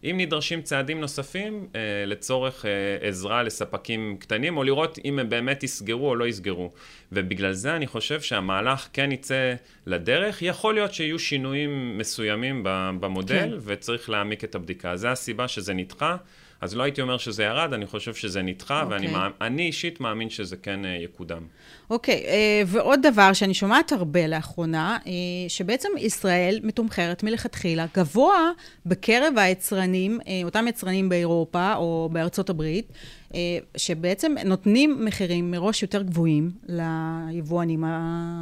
אם 0.05 0.15
נדרשים 0.19 0.63
צעדים 0.63 1.01
נוספים 1.01 1.67
אה, 1.75 1.81
לצורך 2.07 2.65
אה, 2.67 3.09
עזרה 3.09 3.43
לספקים 3.43 4.17
קטנים, 4.21 4.57
או 4.57 4.65
לראות 4.65 4.99
אם 5.05 5.19
הם 5.19 5.29
באמת 5.29 5.63
יסגרו 5.63 6.09
או 6.09 6.17
לא 6.17 6.27
יסגרו. 6.27 6.71
ובגלל 7.13 7.53
זה 7.53 7.77
אני 7.77 7.87
חושב 7.87 8.21
שהמהלך 8.21 8.89
כן 8.93 9.13
יצא 9.13 9.55
לדרך. 9.87 10.43
יכול 10.43 10.75
להיות 10.75 10.95
שיהיו 10.95 11.19
שינויים 11.19 11.99
מסוימים 11.99 12.61
במודל. 13.01 13.51
כן. 13.51 13.51
וצריך 13.65 14.11
להעמיק 14.11 14.45
את 14.45 14.55
הבדיקה. 14.55 14.97
זו 14.97 15.09
הסיבה 15.09 15.49
שזה 15.49 15.75
נדחה. 15.75 16.17
אז 16.61 16.77
לא 16.77 16.83
הייתי 16.83 17.03
אומר 17.03 17.19
שזה 17.19 17.43
ירד, 17.45 17.73
אני 17.73 17.87
חושב 17.87 18.15
שזה 18.15 18.43
נדחה, 18.43 18.83
אוקיי. 18.83 18.97
ואני 18.97 19.07
מאמ- 19.13 19.33
אני 19.41 19.63
אישית 19.67 20.01
מאמין 20.01 20.31
שזה 20.31 20.57
כן 20.57 20.85
אה, 20.85 20.91
יקודם. 20.91 21.43
אוקיי, 21.91 22.25
אה, 22.27 22.63
ועוד 22.67 23.01
דבר 23.07 23.33
שאני 23.33 23.55
שומעת 23.55 23.93
הרבה 23.93 24.27
לאחרונה, 24.27 24.99
אה, 25.07 25.13
שבעצם 25.49 25.89
ישראל 25.99 26.61
מתומחרת 26.63 27.23
מלכתחילה 27.23 27.87
גבוה 27.97 28.51
בקרב 28.87 29.35
היצרנים, 29.37 30.19
אה, 30.29 30.41
אותם 30.45 30.69
יצרנים 30.69 31.09
באירופה 31.09 31.75
או 31.75 32.09
בארצות 32.13 32.51
הברית, 32.51 32.93
אה, 33.35 33.39
שבעצם 33.77 34.35
נותנים 34.45 35.05
מחירים 35.05 35.51
מראש 35.51 35.83
יותר 35.83 36.03
גבוהים 36.03 36.51
ליבואנים 36.69 37.85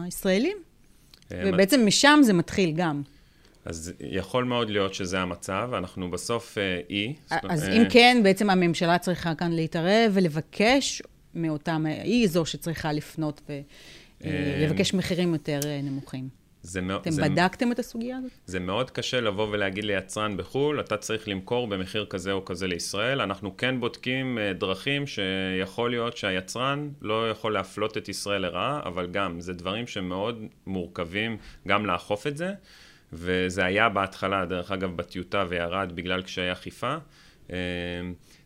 הישראלים. 0.05 0.57
ובעצם 1.31 1.87
משם 1.87 2.21
זה 2.23 2.33
מתחיל 2.33 2.71
גם. 2.77 3.03
אז 3.69 3.93
יכול 4.01 4.45
מאוד 4.45 4.71
להיות 4.71 4.95
שזה 4.95 5.21
המצב, 5.21 5.71
אנחנו 5.79 6.11
בסוף 6.11 6.59
אה, 6.59 6.81
אי. 6.91 7.15
אז 7.31 7.65
אה, 7.69 7.73
אם 7.73 7.83
כן, 7.91 8.21
בעצם 8.25 8.51
הממשלה 8.51 8.99
צריכה 8.99 9.35
כאן 9.35 9.53
להתערב 9.53 10.11
ולבקש 10.13 11.03
מאותם, 11.35 11.85
היא 11.87 12.29
זו 12.29 12.47
שצריכה 12.47 12.93
לפנות 12.93 13.41
ולבקש 14.21 14.95
מחירים 14.95 15.33
יותר 15.33 15.61
אה, 15.65 15.81
נמוכים. 15.83 16.29
זה 16.63 16.81
מאוד- 16.81 17.01
אתם 17.01 17.11
זה- 17.11 17.23
בדקתם 17.23 17.73
את 17.73 17.79
הסוגיה 17.79 18.17
הזאת? 18.19 18.31
זה 18.47 18.61
מאוד 18.61 18.91
קשה 18.91 19.21
לבוא 19.21 19.49
ולהגיד 19.51 19.85
ליצרן 19.85 20.37
בחו"ל, 20.37 20.81
אתה 20.81 20.97
צריך 20.97 21.29
למכור 21.29 21.67
במחיר 21.67 22.07
כזה 22.11 22.33
או 22.33 22.45
כזה 22.45 22.67
לישראל. 22.67 23.21
אנחנו 23.21 23.57
כן 23.57 23.81
בודקים 23.81 24.39
אה, 24.39 24.53
דרכים 24.53 25.07
שיכול 25.07 25.91
להיות 25.91 26.17
שהיצרן 26.17 26.89
לא 27.03 27.31
יכול 27.31 27.53
להפלות 27.53 27.97
את 27.97 28.09
ישראל 28.09 28.43
לרעה, 28.43 28.81
אבל 28.85 29.07
גם, 29.07 29.41
זה 29.41 29.53
דברים 29.53 29.87
שמאוד 29.87 30.45
מורכבים 30.67 31.37
גם 31.69 31.87
לאכוף 31.87 32.27
את 32.27 32.37
זה, 32.37 32.53
וזה 33.13 33.65
היה 33.65 33.89
בהתחלה, 33.89 34.45
דרך 34.45 34.73
אגב, 34.73 34.97
בטיוטה 34.97 35.45
וירד 35.49 35.93
בגלל 35.95 36.23
קשיי 36.23 36.53
אכיפה. 36.53 36.97
אה, 37.53 37.57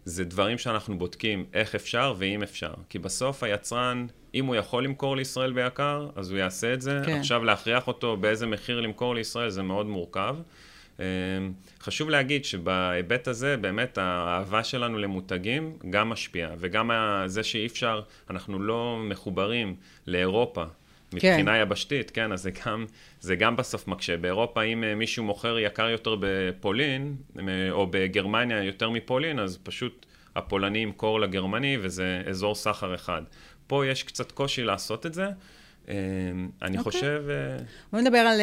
זה 0.04 0.24
דברים 0.24 0.58
שאנחנו 0.58 0.98
בודקים 0.98 1.44
איך 1.54 1.74
אפשר 1.74 2.14
ואם 2.18 2.42
אפשר. 2.42 2.74
כי 2.88 2.98
בסוף 2.98 3.42
היצרן, 3.42 4.06
אם 4.34 4.46
הוא 4.46 4.56
יכול 4.56 4.84
למכור 4.84 5.16
לישראל 5.16 5.52
ביקר, 5.52 6.08
אז 6.16 6.30
הוא 6.30 6.38
יעשה 6.38 6.74
את 6.74 6.82
זה. 6.82 7.02
כן. 7.06 7.18
עכשיו 7.18 7.44
להכריח 7.44 7.88
אותו 7.88 8.16
באיזה 8.16 8.46
מחיר 8.46 8.80
למכור 8.80 9.14
לישראל 9.14 9.48
זה 9.50 9.62
מאוד 9.62 9.86
מורכב. 9.86 10.36
אה, 11.00 11.06
חשוב 11.80 12.10
להגיד 12.10 12.44
שבהיבט 12.44 13.28
הזה, 13.28 13.56
באמת 13.56 13.98
האהבה 13.98 14.64
שלנו 14.64 14.98
למותגים 14.98 15.78
גם 15.90 16.08
משפיעה, 16.08 16.50
וגם 16.58 16.90
זה 17.26 17.42
שאי 17.42 17.66
אפשר, 17.66 18.02
אנחנו 18.30 18.62
לא 18.62 18.98
מחוברים 19.08 19.74
לאירופה. 20.06 20.64
מבחינה 21.14 21.58
יבשתית, 21.58 22.10
כן, 22.10 22.32
אז 22.32 22.42
זה 22.42 22.50
גם, 22.50 22.86
זה 23.20 23.36
גם 23.36 23.56
בסוף 23.56 23.88
מקשה. 23.88 24.16
באירופה, 24.16 24.62
אם 24.62 24.84
אה, 24.84 24.94
מישהו 24.94 25.24
מוכר 25.24 25.58
יקר 25.58 25.88
יותר 25.88 26.16
בפולין, 26.20 27.16
אה, 27.38 27.70
או 27.70 27.86
בגרמניה 27.90 28.62
יותר 28.62 28.90
מפולין, 28.90 29.38
אז 29.38 29.58
פשוט 29.62 30.06
הפולני 30.36 30.78
ימכור 30.78 31.20
לגרמני, 31.20 31.76
וזה 31.80 32.22
אזור 32.28 32.54
סחר 32.54 32.94
אחד. 32.94 33.22
פה 33.66 33.86
יש 33.86 34.02
קצת 34.02 34.32
קושי 34.32 34.64
לעשות 34.64 35.06
את 35.06 35.14
זה. 35.14 35.26
אה, 35.88 35.94
אני 36.62 36.78
אוקיי. 36.78 36.92
חושב... 36.92 37.22
בואו 37.92 38.02
נדבר 38.02 38.18
על 38.18 38.40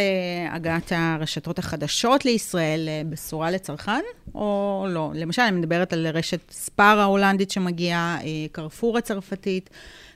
הגעת 0.49 0.91
הרשתות 0.95 1.59
החדשות 1.59 2.25
לישראל, 2.25 2.89
בשורה 3.09 3.51
לצרכן, 3.51 4.01
או 4.35 4.85
לא? 4.89 5.11
למשל, 5.15 5.41
אני 5.41 5.57
מדברת 5.57 5.93
על 5.93 6.07
רשת 6.07 6.51
ספאר 6.51 6.99
ההולנדית 6.99 7.51
שמגיעה, 7.51 8.17
קרפור 8.51 8.97
הצרפתית. 8.97 9.69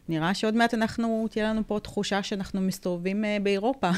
נראה 0.10 0.34
שעוד 0.34 0.56
מעט 0.56 0.74
אנחנו, 0.74 1.28
תהיה 1.32 1.50
לנו 1.50 1.62
פה 1.68 1.80
תחושה 1.84 2.24
שאנחנו 2.24 2.62
מסתובבים 2.62 3.26
אה, 3.26 3.38
באירופה. 3.44 3.90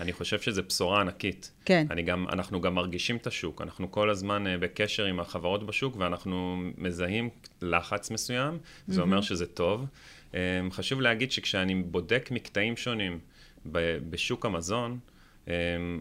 אני 0.00 0.12
חושב 0.12 0.40
שזו 0.40 0.62
בשורה 0.68 1.00
ענקית. 1.00 1.52
כן. 1.64 1.86
אני 1.90 2.02
גם, 2.02 2.26
אנחנו 2.32 2.60
גם 2.60 2.74
מרגישים 2.74 3.16
את 3.16 3.26
השוק, 3.26 3.62
אנחנו 3.62 3.90
כל 3.90 4.10
הזמן 4.10 4.46
אה, 4.46 4.58
בקשר 4.58 5.04
עם 5.04 5.20
החברות 5.20 5.66
בשוק 5.66 5.96
ואנחנו 5.96 6.62
מזהים 6.78 7.28
לחץ 7.62 8.10
מסוים, 8.10 8.58
זה 8.88 9.00
אומר 9.00 9.20
שזה 9.20 9.46
טוב. 9.46 9.86
אה, 10.34 10.40
חשוב 10.70 11.00
להגיד 11.00 11.32
שכשאני 11.32 11.74
בודק 11.74 12.28
מקטעים 12.32 12.76
שונים 12.76 13.18
בשוק 14.10 14.46
המזון, 14.46 14.98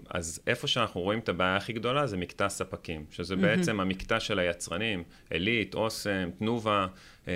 אז 0.10 0.40
איפה 0.48 0.68
שאנחנו 0.68 1.02
רואים 1.02 1.20
את 1.20 1.30
הבעיה 1.30 1.56
הכי 1.56 1.74
גדולה 1.74 2.08
זה 2.08 2.18
מקטע 2.18 2.50
ספקים, 2.50 3.06
שזה 3.12 3.36
בעצם 3.36 3.80
המקטע 3.80 4.20
של 4.20 4.40
היצרנים, 4.40 5.04
עילית, 5.30 5.74
אוסם, 5.74 6.30
תנובה, 6.40 6.88
אה, 7.28 7.34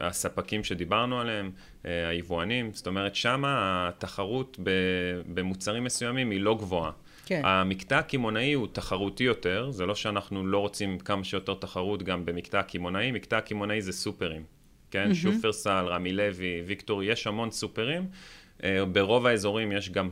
הספקים 0.00 0.64
שדיברנו 0.64 1.20
עליהם, 1.20 1.50
אה, 1.86 2.08
היבואנים, 2.08 2.72
זאת 2.72 2.86
אומרת, 2.86 3.14
שם 3.14 3.44
התחרות 3.46 4.58
ב- 4.62 5.20
במוצרים 5.34 5.84
מסוימים 5.84 6.30
היא 6.30 6.40
לא 6.40 6.54
גבוהה. 6.54 6.90
כן. 7.26 7.42
המקטע 7.44 7.98
הקמעונאי 7.98 8.52
הוא 8.52 8.68
תחרותי 8.72 9.24
יותר, 9.24 9.70
זה 9.70 9.86
לא 9.86 9.94
שאנחנו 9.94 10.46
לא 10.46 10.58
רוצים 10.58 10.98
כמה 10.98 11.24
שיותר 11.24 11.54
תחרות 11.54 12.02
גם 12.02 12.26
במקטע 12.26 12.60
הקמעונאי, 12.60 13.12
מקטע 13.12 13.38
הקמעונאי 13.38 13.82
זה 13.82 13.92
סופרים, 13.92 14.42
כן? 14.90 15.10
Mm-hmm. 15.10 15.14
שופרסל, 15.14 15.84
רמי 15.88 16.12
לוי, 16.12 16.62
ויקטור, 16.66 17.02
יש 17.02 17.26
המון 17.26 17.50
סופרים. 17.50 18.06
אה, 18.64 18.84
ברוב 18.84 19.26
האזורים 19.26 19.72
יש 19.72 19.90
גם 19.90 20.10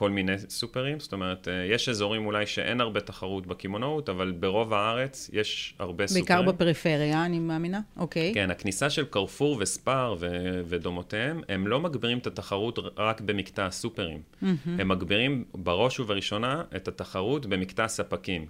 כל 0.00 0.10
מיני 0.10 0.32
סופרים, 0.48 1.00
זאת 1.00 1.12
אומרת, 1.12 1.48
אה, 1.48 1.64
יש 1.64 1.88
אזורים 1.88 2.26
אולי 2.26 2.46
שאין 2.46 2.80
הרבה 2.80 3.00
תחרות 3.00 3.46
בקמעונאות, 3.46 4.08
אבל 4.08 4.32
ברוב 4.32 4.72
הארץ 4.74 5.30
יש 5.32 5.74
הרבה 5.78 6.06
סופרים. 6.06 6.24
בעיקר 6.24 6.42
בפריפריה, 6.42 7.24
אני 7.24 7.38
מאמינה. 7.38 7.80
אוקיי. 7.96 8.34
כן, 8.34 8.50
הכניסה 8.50 8.90
של 8.90 9.04
קרפור 9.04 9.56
וספאר 9.60 10.16
ו- 10.20 10.60
ודומותיהם, 10.64 11.40
הם 11.48 11.66
לא 11.66 11.80
מגבירים 11.80 12.18
את 12.18 12.26
התחרות 12.26 12.78
רק 12.96 13.20
במקטע 13.20 13.66
הסופרים. 13.66 14.22
הם 14.78 14.88
מגבירים 14.88 15.44
בראש 15.54 16.00
ובראשונה 16.00 16.62
את 16.76 16.88
התחרות 16.88 17.46
במקטע 17.46 17.84
הספקים. 17.84 18.46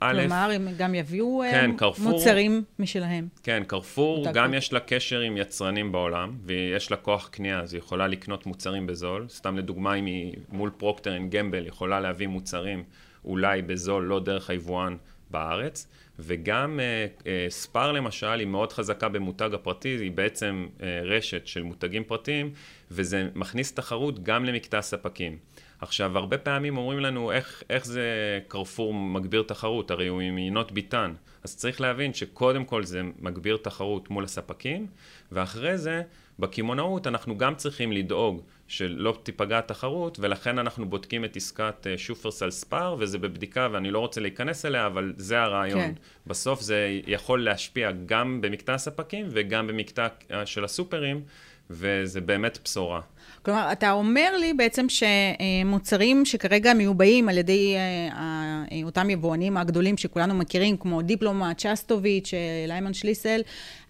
א', 0.00 0.20
כלומר, 0.20 0.50
הם 0.54 0.68
גם 0.78 0.94
יביאו 0.94 1.42
אה, 1.42 1.50
כן, 1.50 1.70
קרפור- 1.76 2.10
מוצרים 2.10 2.64
משלהם. 2.78 3.28
כן, 3.42 3.62
קרפור, 3.66 4.26
גם 4.26 4.32
קרפור. 4.34 4.54
יש 4.54 4.72
לה 4.72 4.80
קשר 4.80 5.20
עם 5.20 5.36
יצרנים 5.36 5.92
בעולם, 5.92 6.36
ויש 6.44 6.90
לה 6.90 6.96
כוח 6.96 7.28
קנייה, 7.28 7.60
אז 7.60 7.74
היא 7.74 7.78
יכולה 7.78 8.06
לקנות 8.06 8.46
מוצרים 8.46 8.86
בזול. 8.86 9.26
סתם 9.28 9.56
לדוגמה, 9.56 9.94
אם 9.94 10.06
היא 10.06 10.32
מול 10.52 10.70
פרוקטר 10.76 11.16
אנד 11.16 11.30
גמבל, 11.30 11.66
יכולה 11.66 12.00
להביא 12.00 12.26
מוצרים 12.26 12.84
אולי 13.24 13.62
בזול, 13.62 14.04
לא 14.04 14.20
דרך 14.20 14.50
היבואן 14.50 14.96
בארץ. 15.30 15.86
וגם 16.18 16.80
אה, 16.80 17.06
אה, 17.26 17.46
ספאר 17.48 17.92
למשל, 17.92 18.38
היא 18.38 18.46
מאוד 18.46 18.72
חזקה 18.72 19.08
במותג 19.08 19.50
הפרטי, 19.54 19.88
היא 19.88 20.10
בעצם 20.10 20.66
אה, 20.82 21.00
רשת 21.04 21.46
של 21.46 21.62
מותגים 21.62 22.04
פרטיים, 22.04 22.50
וזה 22.90 23.28
מכניס 23.34 23.72
תחרות 23.72 24.22
גם 24.22 24.44
למקטע 24.44 24.78
הספקים. 24.78 25.38
עכשיו, 25.80 26.18
הרבה 26.18 26.38
פעמים 26.38 26.76
אומרים 26.76 27.00
לנו 27.00 27.32
איך, 27.32 27.62
איך 27.70 27.86
זה 27.86 28.40
קרפור 28.48 28.94
מגביר 28.94 29.42
תחרות, 29.42 29.90
הרי 29.90 30.06
הוא 30.06 30.20
עם 30.20 30.38
יינות 30.38 30.72
ביטן. 30.72 31.14
אז 31.44 31.56
צריך 31.56 31.80
להבין 31.80 32.14
שקודם 32.14 32.64
כל 32.64 32.84
זה 32.84 33.02
מגביר 33.18 33.56
תחרות 33.62 34.10
מול 34.10 34.24
הספקים, 34.24 34.86
ואחרי 35.32 35.78
זה, 35.78 36.02
בקמעונאות 36.38 37.06
אנחנו 37.06 37.38
גם 37.38 37.54
צריכים 37.54 37.92
לדאוג 37.92 38.42
שלא 38.68 39.18
תיפגע 39.22 39.58
התחרות, 39.58 40.18
ולכן 40.20 40.58
אנחנו 40.58 40.88
בודקים 40.88 41.24
את 41.24 41.36
עסקת 41.36 41.86
אה, 41.86 41.98
שופרסל 41.98 42.50
ספאר, 42.50 42.96
וזה 42.98 43.18
בבדיקה 43.18 43.68
ואני 43.72 43.90
לא 43.90 43.98
רוצה 43.98 44.20
להיכנס 44.20 44.64
אליה, 44.64 44.86
אבל 44.86 45.12
זה 45.16 45.42
הרעיון. 45.42 45.80
כן. 45.80 45.92
בסוף 46.26 46.60
זה 46.60 47.00
יכול 47.06 47.44
להשפיע 47.44 47.90
גם 48.06 48.40
במקטע 48.40 48.74
הספקים 48.74 49.26
וגם 49.30 49.66
במקטע 49.66 50.06
אה, 50.30 50.46
של 50.46 50.64
הסופרים, 50.64 51.22
וזה 51.70 52.20
באמת 52.20 52.58
בשורה. 52.64 53.00
כלומר, 53.46 53.72
אתה 53.72 53.92
אומר 53.92 54.36
לי 54.40 54.54
בעצם 54.54 54.86
שמוצרים 54.88 56.24
שכרגע 56.24 56.74
מיובאים 56.74 57.28
על 57.28 57.38
ידי 57.38 57.74
אה, 57.76 58.64
אותם 58.84 59.10
יבואנים 59.10 59.56
הגדולים 59.56 59.96
שכולנו 59.96 60.34
מכירים, 60.34 60.76
כמו 60.76 61.02
דיפלומה, 61.02 61.54
צ'סטוביץ', 61.54 62.34
ליימן 62.68 62.94
שליסל, 62.94 63.40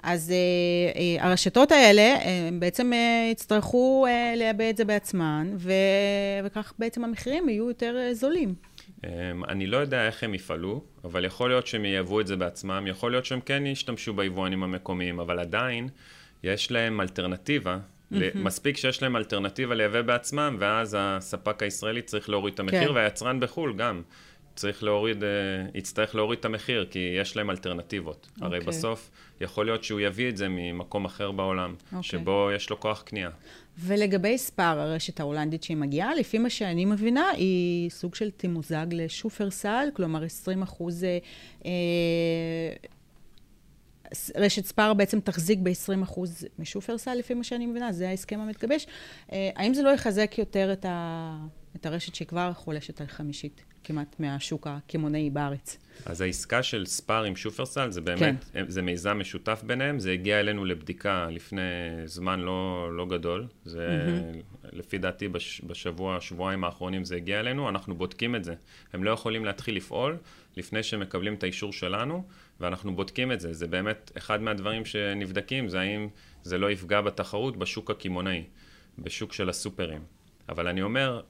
אז 0.02 0.32
הרשתות 1.20 1.72
האלה 1.72 2.16
בעצם 2.58 2.92
יצטרכו 3.32 4.06
לייבא 4.36 4.70
את 4.70 4.76
זה 4.76 4.84
בעצמן, 4.84 5.56
וכך 5.56 6.72
בעצם 6.78 7.04
המחירים 7.04 7.48
יהיו 7.48 7.68
יותר 7.68 7.96
זולים. 8.12 8.54
אמ, 9.04 9.10
אני 9.48 9.66
לא 9.66 9.76
יודע 9.76 10.06
איך 10.06 10.22
הם 10.22 10.34
יפעלו, 10.34 10.82
אבל 11.04 11.24
יכול 11.24 11.50
להיות 11.50 11.66
שהם 11.66 11.84
ייבאו 11.84 12.20
את 12.20 12.26
זה 12.26 12.36
בעצמם, 12.36 12.84
יכול 12.86 13.10
להיות 13.10 13.24
שהם 13.24 13.40
כן 13.40 13.66
ישתמשו 13.66 14.14
ביבואנים 14.14 14.62
המקומיים, 14.62 15.20
אבל 15.20 15.38
עדיין 15.38 15.88
יש 16.42 16.70
להם 16.70 17.00
אלטרנטיבה. 17.00 17.78
מספיק 18.34 18.76
שיש 18.76 19.02
להם 19.02 19.16
אלטרנטיבה 19.16 19.74
לייבא 19.74 20.02
בעצמם, 20.02 20.56
ואז 20.60 20.96
הספק 20.98 21.62
הישראלי 21.62 22.02
צריך 22.02 22.28
להוריד 22.28 22.54
את 22.54 22.60
המחיר, 22.60 22.88
כן. 22.88 22.94
והיצרן 22.94 23.40
בחו"ל 23.40 23.74
גם 23.76 24.02
צריך 24.56 24.82
להוריד, 24.82 25.22
uh, 25.22 25.26
יצטרך 25.74 26.14
להוריד 26.14 26.38
את 26.38 26.44
המחיר, 26.44 26.86
כי 26.90 27.16
יש 27.20 27.36
להם 27.36 27.50
אלטרנטיבות. 27.50 28.26
Okay. 28.26 28.44
הרי 28.44 28.58
אוקיי. 28.58 28.68
בסוף 28.68 29.10
יכול 29.40 29.66
להיות 29.66 29.84
שהוא 29.84 30.00
יביא 30.00 30.28
את 30.28 30.36
זה 30.36 30.46
ממקום 30.48 31.04
אחר 31.04 31.30
בעולם, 31.30 31.74
okay. 31.78 31.84
אוקיי. 31.96 32.02
שבו 32.02 32.48
יש 32.54 32.70
לו 32.70 32.80
כוח 32.80 33.02
קנייה. 33.02 33.30
ולגבי 33.78 34.38
ספאר, 34.38 34.80
הרשת 34.80 35.20
ההולנדית 35.20 35.62
שהיא 35.62 35.76
מגיעה, 35.76 36.14
לפי 36.14 36.38
מה 36.38 36.50
שאני 36.50 36.84
מבינה, 36.84 37.30
היא 37.30 37.90
סוג 37.90 38.14
של 38.14 38.30
תמוזג 38.30 38.86
לשופרסל, 38.90 39.88
כלומר 39.94 40.24
20 40.24 40.62
אחוז... 40.62 41.04
אה, 41.04 41.18
אה, 41.66 41.70
רשת 44.36 44.64
ספאר 44.64 44.94
בעצם 44.94 45.20
תחזיק 45.20 45.58
ב-20% 45.62 46.20
משופרסל, 46.58 47.14
לפי 47.14 47.34
מה 47.34 47.44
שאני 47.44 47.66
מבינה, 47.66 47.92
זה 47.92 48.08
ההסכם 48.08 48.40
המתגבש. 48.40 48.86
אה, 49.32 49.50
האם 49.56 49.74
זה 49.74 49.82
לא 49.82 49.90
יחזק 49.90 50.34
יותר 50.38 50.72
את, 50.72 50.84
ה... 50.84 51.36
את 51.76 51.86
הרשת 51.86 52.14
שכבר 52.14 52.52
חולשת 52.52 53.00
על 53.00 53.06
חמישית 53.06 53.64
כמעט 53.84 54.16
מהשוק 54.18 54.66
הקמעונאי 54.66 55.30
בארץ? 55.30 55.78
אז 56.06 56.20
העסקה 56.20 56.62
של 56.62 56.86
ספאר 56.86 57.24
עם 57.24 57.36
שופרסל, 57.36 57.90
זה 57.90 58.00
באמת, 58.00 58.44
כן. 58.52 58.64
זה 58.68 58.82
מיזם 58.82 59.18
משותף 59.18 59.62
ביניהם, 59.66 59.98
זה 59.98 60.12
הגיע 60.12 60.40
אלינו 60.40 60.64
לבדיקה 60.64 61.28
לפני 61.30 61.62
זמן 62.04 62.40
לא, 62.40 62.88
לא 62.96 63.06
גדול, 63.06 63.46
זה 63.64 63.88
mm-hmm. 63.88 64.68
לפי 64.72 64.98
דעתי 64.98 65.28
בש, 65.28 65.60
בשבוע, 65.66 66.20
שבועיים 66.20 66.64
האחרונים 66.64 67.04
זה 67.04 67.16
הגיע 67.16 67.40
אלינו, 67.40 67.68
אנחנו 67.68 67.94
בודקים 67.94 68.36
את 68.36 68.44
זה. 68.44 68.54
הם 68.92 69.04
לא 69.04 69.10
יכולים 69.10 69.44
להתחיל 69.44 69.76
לפעול 69.76 70.16
לפני 70.56 70.82
שהם 70.82 71.00
מקבלים 71.00 71.34
את 71.34 71.42
האישור 71.42 71.72
שלנו, 71.72 72.26
ואנחנו 72.60 72.96
בודקים 72.96 73.32
את 73.32 73.40
זה. 73.40 73.52
זה 73.52 73.66
באמת, 73.66 74.12
אחד 74.16 74.42
מהדברים 74.42 74.84
שנבדקים 74.84 75.68
זה 75.68 75.80
האם 75.80 76.08
זה 76.42 76.58
לא 76.58 76.70
יפגע 76.70 77.00
בתחרות 77.00 77.56
בשוק 77.56 77.90
הקמעונאי, 77.90 78.44
בשוק 78.98 79.32
של 79.32 79.48
הסופרים. 79.48 80.02
אבל 80.48 80.68
אני 80.68 80.82
אומר, 80.82 81.20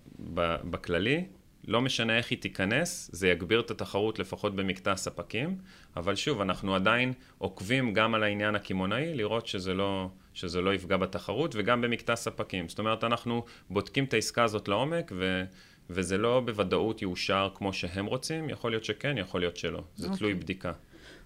בכללי, 0.71 1.25
לא 1.66 1.80
משנה 1.80 2.16
איך 2.16 2.30
היא 2.30 2.38
תיכנס, 2.38 3.11
זה 3.12 3.28
יגביר 3.28 3.61
את 3.61 3.71
התחרות 3.71 4.18
לפחות 4.18 4.56
במקטע 4.56 4.92
הספקים, 4.92 5.59
אבל 5.97 6.14
שוב, 6.14 6.40
אנחנו 6.40 6.75
עדיין 6.75 7.12
עוקבים 7.38 7.92
גם 7.92 8.14
על 8.14 8.23
העניין 8.23 8.54
הקמעונאי, 8.54 9.14
לראות 9.14 9.47
שזה 9.47 9.75
לא, 9.75 10.09
שזה 10.35 10.61
לא 10.61 10.75
יפגע 10.75 10.97
בתחרות, 10.97 11.54
וגם 11.59 11.80
במקטע 11.80 12.12
הספקים. 12.12 12.68
זאת 12.68 12.78
אומרת, 12.78 13.04
אנחנו 13.04 13.45
בודקים 13.71 14.04
את 14.04 14.14
העסקה 14.14 14.45
הזאת 14.45 14.68
לעומק, 14.68 15.12
ו, 15.14 15.45
וזה 15.90 16.18
לא 16.18 16.42
בוודאות 16.44 17.02
יאושר 17.02 17.48
כמו 17.54 17.72
שהם 17.72 18.06
רוצים, 18.06 18.50
יכול 18.50 18.72
להיות 18.72 18.84
שכן, 18.84 19.18
יכול 19.18 19.40
להיות 19.40 19.56
שלא. 19.56 19.82
זה 19.96 20.08
okay. 20.08 20.16
תלוי 20.16 20.32
אוקיי. 20.32 20.42
בדיקה. 20.44 20.72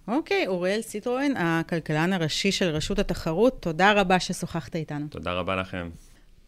אוקיי, 0.09 0.47
אוריאל 0.47 0.83
סיטרואן, 0.83 1.37
הכלכלן 1.37 2.13
הראשי 2.13 2.53
של 2.53 2.69
רשות 2.69 2.99
התחרות, 2.99 3.63
תודה 3.63 3.93
רבה 3.93 4.21
ששוחחת 4.21 4.77
איתנו. 4.77 5.07
תודה 5.11 5.33
רבה 5.33 5.57
לכם. 5.57 5.91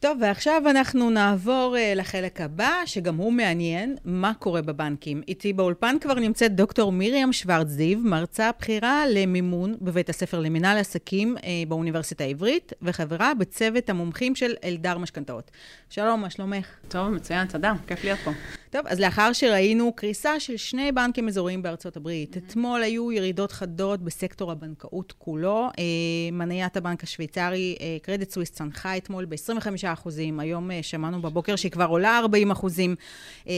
טוב, 0.03 0.19
ועכשיו 0.21 0.62
אנחנו 0.71 1.11
נעבור 1.11 1.77
uh, 1.77 1.99
לחלק 1.99 2.41
הבא, 2.41 2.73
שגם 2.87 3.17
הוא 3.17 3.33
מעניין, 3.33 3.97
מה 4.05 4.33
קורה 4.38 4.62
בבנקים. 4.62 5.23
איתי 5.29 5.53
באולפן 5.53 5.97
כבר 6.01 6.15
נמצאת 6.15 6.55
דוקטור 6.55 6.93
מרים 6.93 7.33
שוורץ-זיו, 7.33 7.99
מרצה 7.99 8.51
בכירה 8.59 9.05
למימון 9.09 9.75
בבית 9.81 10.09
הספר 10.09 10.41
למנהל 10.41 10.79
עסקים 10.79 11.37
uh, 11.37 11.43
באוניברסיטה 11.69 12.25
העברית, 12.25 12.73
וחברה 12.83 13.35
בצוות 13.35 13.91
המומחים 13.91 14.35
של 14.35 14.55
אלדר 14.65 14.99
משכנתאות. 14.99 15.51
שלום, 15.91 16.21
מה 16.21 16.31
שלומך? 16.31 16.67
טוב, 16.88 17.09
מצוין, 17.09 17.47
תודה, 17.47 17.73
כיף 17.87 18.05
להיות 18.05 18.19
פה. 18.25 18.31
טוב, 18.71 18.87
אז 18.87 19.01
לאחר 19.01 19.33
שראינו 19.33 19.93
קריסה 19.93 20.41
של 20.41 20.57
שני 20.57 20.93
בנקים 20.93 21.29
אזוריים 21.29 21.62
בארצות 21.62 21.97
הברית, 21.97 22.37
mm-hmm. 22.37 22.38
אתמול 22.38 22.83
היו 22.83 23.12
ירידות 23.12 23.53
חדות 23.53 24.01
בסקטור 24.01 24.53
הבנקאות 24.53 25.15
כולו. 25.19 25.69
אה, 25.79 25.85
מניית 26.33 26.77
הבנק 26.77 27.03
השוויצרי, 27.03 27.77
קרדיט 28.03 28.31
סוויס 28.31 28.51
צנחה 28.51 28.97
אתמול 28.97 29.25
ב-25 29.25 29.87
אחוזים, 29.92 30.40
היום 30.40 30.70
אה, 30.70 30.83
שמענו 30.83 31.22
בבוקר 31.22 31.57
שהיא 31.57 31.72
כבר 31.72 31.85
עולה 31.85 32.18
40 32.18 32.50
אחוזים. 32.50 32.94
אה, 33.48 33.55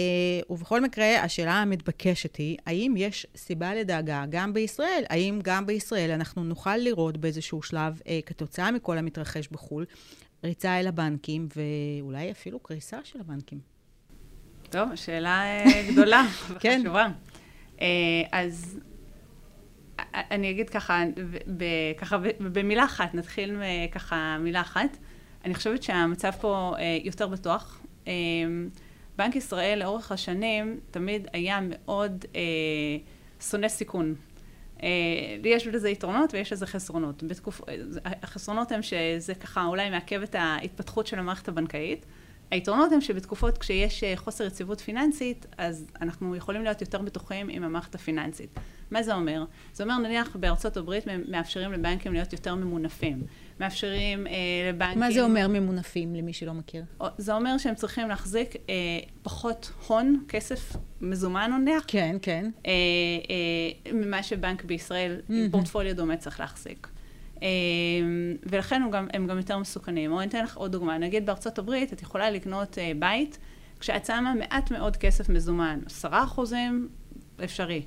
ובכל 0.51 0.81
מקרה, 0.81 1.23
השאלה 1.23 1.55
המתבקשת 1.55 2.37
היא, 2.37 2.57
האם 2.67 2.95
יש 2.97 3.27
סיבה 3.37 3.75
לדאגה 3.75 4.25
גם 4.31 4.53
בישראל? 4.53 5.05
האם 5.11 5.41
גם 5.43 5.67
בישראל 5.67 6.11
אנחנו 6.11 6.45
נוכל 6.45 6.77
לראות 6.77 7.17
באיזשהו 7.17 7.63
שלב, 7.63 8.01
אה, 8.07 8.21
כתוצאה 8.27 8.71
מכל 8.71 8.99
המתרחש 8.99 9.49
בחו"ל, 9.49 9.85
ריצה 10.45 10.81
אל 10.81 10.87
הבנקים, 10.87 11.49
ואולי 11.57 12.31
אפילו 12.31 12.59
קריסה 12.59 12.99
של 13.05 13.21
הבנקים? 13.21 13.59
טוב, 14.71 14.95
שאלה 14.95 15.43
גדולה. 15.93 16.27
וחשובה. 16.51 17.09
כן. 17.79 17.87
אז 18.33 18.81
אני 20.15 20.51
אגיד 20.51 20.71
ככה, 20.71 21.03
ככה 21.99 22.17
במילה 22.39 22.85
אחת, 22.85 23.15
נתחיל 23.15 23.57
ככה 23.93 24.37
מילה 24.41 24.61
אחת. 24.61 24.97
אני 25.45 25.55
חושבת 25.55 25.83
שהמצב 25.83 26.31
פה 26.41 26.75
יותר 27.05 27.27
בטוח. 27.27 27.83
בנק 29.17 29.37
ישראל 29.37 29.79
לאורך 29.79 30.13
השנים 30.13 30.81
תמיד 30.91 31.29
היה 31.33 31.59
מאוד 31.63 32.25
שונא 33.51 33.69
סיכון. 33.69 34.15
יש 35.45 35.67
לזה 35.67 35.91
יתרונות 35.91 36.35
ויש 36.35 36.53
לזה 36.53 36.67
חסרונות. 36.67 37.23
בתקופ... 37.23 37.61
החסרונות 38.05 38.73
הם 38.73 38.83
שזה 38.83 39.35
ככה 39.35 39.65
אולי 39.65 39.91
מעכב 39.91 40.23
את 40.23 40.35
ההתפתחות 40.35 41.07
של 41.07 41.19
המערכת 41.19 41.49
הבנקאית. 41.49 42.07
היתרונות 42.51 42.93
הם 42.93 43.01
שבתקופות 43.01 43.59
כשיש 43.59 44.05
אה, 44.05 44.17
חוסר 44.17 44.45
יציבות 44.45 44.81
פיננסית, 44.81 45.47
אז 45.59 45.87
אנחנו 46.01 46.37
יכולים 46.37 46.65
להיות 46.65 46.81
יותר 46.81 46.99
בטוחים 46.99 47.49
עם 47.49 47.65
המערכת 47.65 47.95
הפיננסית. 47.95 48.59
מה 48.95 49.03
זה 49.03 49.15
אומר? 49.15 49.45
זה 49.73 49.83
אומר 49.83 49.99
נניח 49.99 50.37
בארצות 50.37 50.77
הברית 50.77 51.05
מאפשרים 51.29 51.73
לבנקים 51.73 52.13
להיות 52.13 52.33
יותר 52.33 52.55
ממונפים. 52.55 53.23
מאפשרים 53.61 54.27
אה, 54.27 54.33
לבנקים... 54.69 54.99
מה 54.99 55.11
זה 55.11 55.23
אומר 55.23 55.49
ממונפים, 55.49 56.15
למי 56.15 56.33
שלא 56.33 56.55
מכיר? 56.55 56.85
זה 57.19 57.35
אומר 57.35 57.59
שהם 57.59 57.75
צריכים 57.75 58.09
להחזיק 58.09 58.57
אה, 58.57 58.75
פחות 59.23 59.73
הון, 59.87 60.25
כסף 60.29 60.77
מזומן 61.01 61.51
נניח. 61.61 61.85
כן, 61.87 62.17
כן. 62.23 62.51
אה, 62.67 62.73
אה, 63.31 63.93
ממה 63.93 64.23
שבנק 64.23 64.65
בישראל, 64.65 65.17
mm-hmm. 65.17 65.33
עם 65.33 65.51
פורטפוליו 65.51 65.97
דומה 65.97 66.17
צריך 66.17 66.41
להחזיק. 66.41 66.89
אמ, 67.43 67.47
ולכן 68.47 68.83
הם 68.83 68.91
גם, 68.91 69.07
הם 69.13 69.27
גם 69.27 69.37
יותר 69.37 69.59
מסוכנים. 69.59 70.13
או 70.13 70.21
אני 70.21 70.29
אתן 70.29 70.45
לך 70.45 70.57
עוד 70.57 70.73
דוגמה, 70.73 70.99
נגיד 70.99 71.27
בארצות 71.27 71.59
הברית 71.59 71.93
את 71.93 72.03
יכולה 72.03 72.31
לקנות 72.31 72.79
אה, 72.79 72.93
בית 72.99 73.39
כשאת 73.81 74.07
שמה 74.07 74.35
מעט 74.35 74.71
מאוד 74.71 74.97
כסף 74.97 75.29
מזומן, 75.29 75.81
עשרה 75.87 76.25
אחוזים 76.25 76.89
אפשרי. 77.45 77.83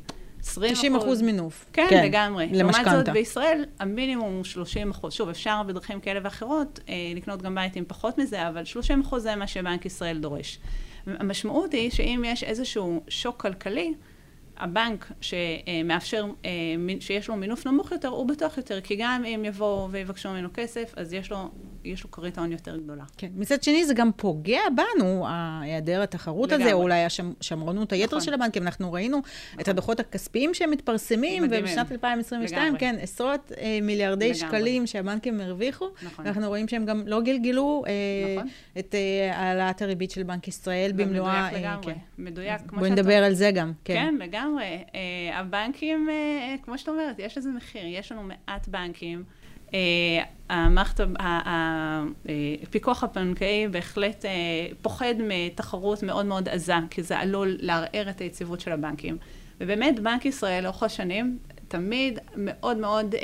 20 0.47 0.73
90 0.73 0.95
אחוז 0.95 1.21
מינוף. 1.21 1.65
כן, 1.73 1.87
כן 1.89 2.03
לגמרי. 2.05 2.47
למשכנתה. 2.53 2.91
לעומת 2.91 3.05
זאת, 3.05 3.13
בישראל 3.13 3.65
המינימום 3.79 4.33
הוא 4.33 4.43
30 4.43 4.91
אחוז. 4.91 5.13
שוב, 5.13 5.29
אפשר 5.29 5.63
בדרכים 5.63 5.99
כאלה 5.99 6.19
ואחרות 6.23 6.79
אה, 6.89 6.93
לקנות 7.15 7.41
גם 7.41 7.55
בית 7.55 7.75
עם 7.75 7.83
פחות 7.87 8.17
מזה, 8.17 8.47
אבל 8.47 8.65
30 8.65 9.01
אחוז 9.01 9.23
זה 9.23 9.35
מה 9.35 9.47
שבנק 9.47 9.85
ישראל 9.85 10.17
דורש. 10.17 10.59
המשמעות 11.07 11.71
היא 11.71 11.91
שאם 11.91 12.23
יש 12.25 12.43
איזשהו 12.43 13.03
שוק 13.07 13.41
כלכלי, 13.41 13.93
הבנק 14.57 15.11
שמאפשר, 15.21 16.25
אה, 16.45 16.49
שיש 16.99 17.27
לו 17.27 17.35
מינוף 17.35 17.67
נמוך 17.67 17.91
יותר, 17.91 18.07
הוא 18.07 18.27
בטוח 18.27 18.57
יותר, 18.57 18.81
כי 18.81 18.95
גם 18.95 19.25
אם 19.25 19.45
יבואו 19.45 19.91
ויבקשו 19.91 20.29
ממנו 20.29 20.49
כסף, 20.53 20.93
אז 20.95 21.13
יש 21.13 21.31
לו 21.31 21.49
יש 21.93 22.03
לו 22.03 22.11
כרית 22.11 22.37
ההון 22.37 22.51
יותר 22.51 22.77
גדולה. 22.77 23.03
כן. 23.17 23.27
מצד 23.35 23.63
שני, 23.63 23.85
זה 23.85 23.93
גם 23.93 24.11
פוגע 24.15 24.59
בנו, 24.75 25.25
היעדר 25.61 26.01
התחרות 26.01 26.51
לגמרי. 26.51 26.63
הזה, 26.63 26.73
או 26.73 26.81
אולי 26.81 27.05
השמרנות 27.05 27.93
היתר 27.93 28.05
נכון. 28.05 28.21
של 28.21 28.33
הבנקים. 28.33 28.63
אנחנו 28.63 28.93
ראינו 28.93 29.17
נכון. 29.17 29.59
את 29.59 29.67
הדוחות 29.67 29.99
הכספיים 29.99 30.53
שהם 30.53 30.71
מתפרסמים, 30.71 31.43
ובשנת 31.51 31.91
2022, 31.91 32.63
לגמרי. 32.63 32.79
כן, 32.79 32.95
עשרות 33.01 33.51
אה, 33.57 33.79
מיליארדי 33.81 34.33
לגמרי. 34.33 34.39
שקלים 34.39 34.87
שהבנקים 34.87 35.41
הרוויחו. 35.41 35.85
נכון. 36.03 36.27
אנחנו 36.27 36.47
רואים 36.47 36.67
שהם 36.67 36.85
גם 36.85 37.03
לא 37.05 37.21
גלגלו 37.21 37.83
אה, 37.87 37.91
נכון. 38.35 38.47
את 38.79 38.95
אה, 38.95 39.37
העלאת 39.37 39.81
הריבית 39.81 40.11
של 40.11 40.23
בנק 40.23 40.47
ישראל 40.47 40.91
במלואה. 40.95 41.47
מדויק 41.47 41.63
לגמרי. 41.63 41.93
כן. 41.93 41.99
מדויק, 42.17 42.61
כמו 42.67 42.79
בואי 42.79 42.89
נדבר 42.91 43.23
על 43.23 43.33
זה 43.33 43.51
גם. 43.51 43.73
כן, 43.83 43.93
כן 43.93 44.15
לגמרי. 44.19 44.83
אה, 44.95 45.39
הבנקים, 45.39 46.09
אה, 46.09 46.55
כמו 46.61 46.77
שאת 46.77 46.89
אומרת, 46.89 47.19
יש 47.19 47.37
לזה 47.37 47.49
מחיר. 47.49 47.81
יש 47.85 48.11
לנו 48.11 48.23
מעט 48.23 48.67
בנקים. 48.67 49.23
אה, 49.73 49.79
המערכת, 50.49 50.99
הפיקוח 52.63 53.03
הבנקאי 53.03 53.67
בהחלט 53.71 54.25
פוחד 54.81 55.13
מתחרות 55.19 56.03
מאוד 56.03 56.25
מאוד 56.25 56.49
עזה, 56.49 56.73
כי 56.89 57.03
זה 57.03 57.19
עלול 57.19 57.57
לערער 57.59 58.09
את 58.09 58.21
היציבות 58.21 58.59
של 58.59 58.71
הבנקים. 58.71 59.17
ובאמת, 59.61 59.99
בנק 59.99 60.25
ישראל 60.25 60.63
לאורך 60.63 60.83
השנים 60.83 61.37
תמיד 61.67 62.19
מאוד 62.35 62.77
מאוד 62.77 63.15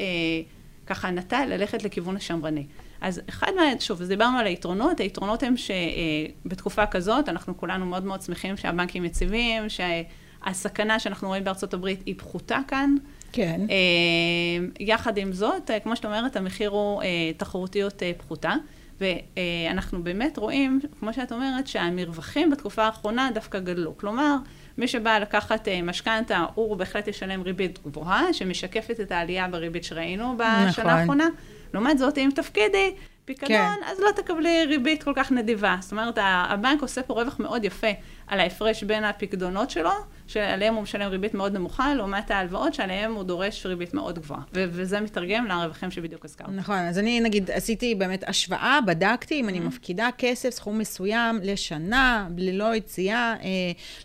ככה 0.87 1.11
נטה 1.11 1.45
ללכת 1.45 1.83
לכיוון 1.83 2.15
השמרני. 2.15 2.65
אז 3.01 3.21
אחד 3.29 3.51
מה... 3.55 3.61
שוב, 3.79 4.01
אז 4.01 4.07
דיברנו 4.07 4.37
על 4.37 4.45
היתרונות, 4.45 4.99
היתרונות 4.99 5.43
הם 5.43 5.53
שבתקופה 5.57 6.85
כזאת, 6.85 7.29
אנחנו 7.29 7.57
כולנו 7.57 7.85
מאוד 7.85 8.05
מאוד 8.05 8.21
שמחים 8.21 8.57
שהבנקים 8.57 9.05
יציבים, 9.05 9.63
שהסכנה 9.69 10.99
שאנחנו 10.99 11.27
רואים 11.27 11.43
בארצות 11.43 11.73
הברית 11.73 12.03
היא 12.05 12.15
פחותה 12.17 12.59
כאן. 12.67 12.95
כן. 13.33 13.61
אה, 13.69 14.65
יחד 14.79 15.17
עם 15.17 15.33
זאת, 15.33 15.71
אה, 15.71 15.79
כמו 15.79 15.95
שאת 15.95 16.05
אומרת, 16.05 16.35
המחיר 16.35 16.69
הוא 16.69 17.01
אה, 17.01 17.07
תחרותיות 17.37 18.03
פחותה. 18.17 18.53
ואנחנו 19.01 20.03
באמת 20.03 20.37
רואים, 20.37 20.79
כמו 20.99 21.13
שאת 21.13 21.31
אומרת, 21.31 21.67
שהמרווחים 21.67 22.49
בתקופה 22.49 22.83
האחרונה 22.83 23.29
דווקא 23.33 23.59
גדלו. 23.59 23.97
כלומר, 23.97 24.35
מי 24.77 24.87
שבא 24.87 25.19
לקחת 25.19 25.67
משכנתה, 25.83 26.45
הוא 26.55 26.77
בהחלט 26.77 27.07
ישלם 27.07 27.41
ריבית 27.41 27.79
גבוהה, 27.83 28.33
שמשקפת 28.33 28.99
את 28.99 29.11
העלייה 29.11 29.47
בריבית 29.47 29.83
שראינו 29.83 30.37
בשנה 30.37 30.65
נכון. 30.67 30.85
האחרונה. 30.87 31.27
לעומת 31.73 31.97
זאת, 31.97 32.17
אם 32.17 32.29
תפקידי 32.35 32.93
פיקדון, 33.25 33.49
כן. 33.49 33.79
אז 33.85 33.99
לא 33.99 34.11
תקבלי 34.15 34.65
ריבית 34.65 35.03
כל 35.03 35.13
כך 35.15 35.31
נדיבה. 35.31 35.75
זאת 35.81 35.91
אומרת, 35.91 36.17
הבנק 36.21 36.81
עושה 36.81 37.03
פה 37.03 37.13
רווח 37.13 37.39
מאוד 37.39 37.65
יפה 37.65 37.87
על 38.27 38.39
ההפרש 38.39 38.83
בין 38.83 39.03
הפיקדונות 39.03 39.69
שלו, 39.69 39.91
שעליהם 40.27 40.73
הוא 40.73 40.83
משלם 40.83 41.09
ריבית 41.09 41.33
מאוד 41.33 41.53
נמוכה, 41.53 41.93
לעומת 41.93 42.31
ההלוואות 42.31 42.73
שעליהם 42.73 43.13
הוא 43.13 43.23
דורש 43.23 43.65
ריבית 43.65 43.93
מאוד 43.93 44.19
גבוהה. 44.19 44.41
ו- 44.55 44.65
וזה 44.69 44.99
מתרגם 44.99 45.45
לרווחים 45.45 45.91
שבדיוק 45.91 46.25
הזכרת. 46.25 46.49
נכון, 46.49 46.77
אז 46.77 46.99
אני 46.99 47.19
נגיד 47.19 47.51
עשיתי 47.51 47.95
באמת 47.95 48.23
השוואה, 48.27 48.79
בדקתי 48.87 49.39
אם 49.39 49.49
אני 49.49 49.59
mm-hmm. 49.59 49.61
מפקידה 49.61 50.09
כסף, 50.17 50.49
סכום 50.49 50.79
מסוים, 50.79 51.39
לשנה, 51.43 52.27
ללא 52.37 52.75
יציאה, 52.75 53.35
אה, 53.43 53.47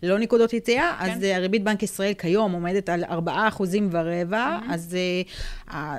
ללא 0.02 0.18
נקודות 0.18 0.52
יציאה, 0.52 0.96
כן. 1.00 1.10
אז 1.10 1.24
אה, 1.24 1.36
הריבית 1.36 1.64
בנק 1.64 1.82
ישראל 1.82 2.14
כיום 2.14 2.52
עומדת 2.52 2.88
על 2.88 3.04
4% 3.04 3.08
ורבע, 3.90 4.58
mm-hmm. 4.58 4.74
אז... 4.74 4.96
אה, 5.70 5.98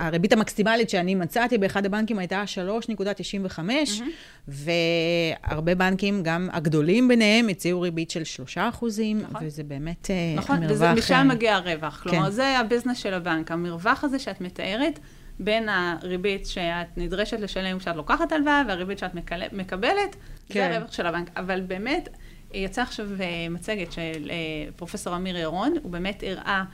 הריבית 0.00 0.32
המקסימלית 0.32 0.90
שאני 0.90 1.14
מצאתי 1.14 1.58
באחד 1.58 1.86
הבנקים 1.86 2.18
הייתה 2.18 2.44
3.95, 2.44 3.58
mm-hmm. 3.58 4.02
והרבה 4.48 5.74
בנקים, 5.74 6.22
גם 6.22 6.48
הגדולים 6.52 7.08
ביניהם, 7.08 7.48
הציעו 7.48 7.80
ריבית 7.80 8.10
של 8.10 8.24
3 8.24 8.58
אחוזים, 8.58 9.18
נכון. 9.18 9.46
וזה 9.46 9.62
באמת 9.62 10.10
אה, 10.10 10.34
נכון, 10.36 10.60
מרווח... 10.60 10.82
נכון, 10.82 10.92
ומשם 10.96 11.14
אה, 11.14 11.24
מגיע 11.24 11.54
הרווח. 11.54 12.00
כלומר, 12.02 12.24
כן. 12.24 12.30
זה 12.30 12.58
הביזנס 12.58 12.98
של 12.98 13.14
הבנק. 13.14 13.50
המרווח 13.50 14.04
הזה 14.04 14.18
שאת 14.18 14.40
מתארת, 14.40 14.98
בין 15.38 15.68
הריבית 15.68 16.46
שאת 16.46 16.86
נדרשת 16.96 17.40
לשלם 17.40 17.78
כשאת 17.78 17.96
לוקחת 17.96 18.32
הלוואה, 18.32 18.62
והריבית 18.68 18.98
שאת 18.98 19.14
מקל... 19.14 19.42
מקבלת, 19.52 20.16
כן. 20.48 20.70
זה 20.70 20.76
הרווח 20.76 20.92
של 20.92 21.06
הבנק. 21.06 21.30
אבל 21.36 21.60
באמת, 21.60 22.08
יצא 22.54 22.82
עכשיו 22.82 23.06
אה, 23.20 23.48
מצגת 23.50 23.92
של 23.92 24.30
פרופסור 24.76 25.16
אמיר 25.16 25.36
ירון, 25.36 25.74
הוא 25.82 25.90
באמת 25.92 26.22
הראה... 26.26 26.64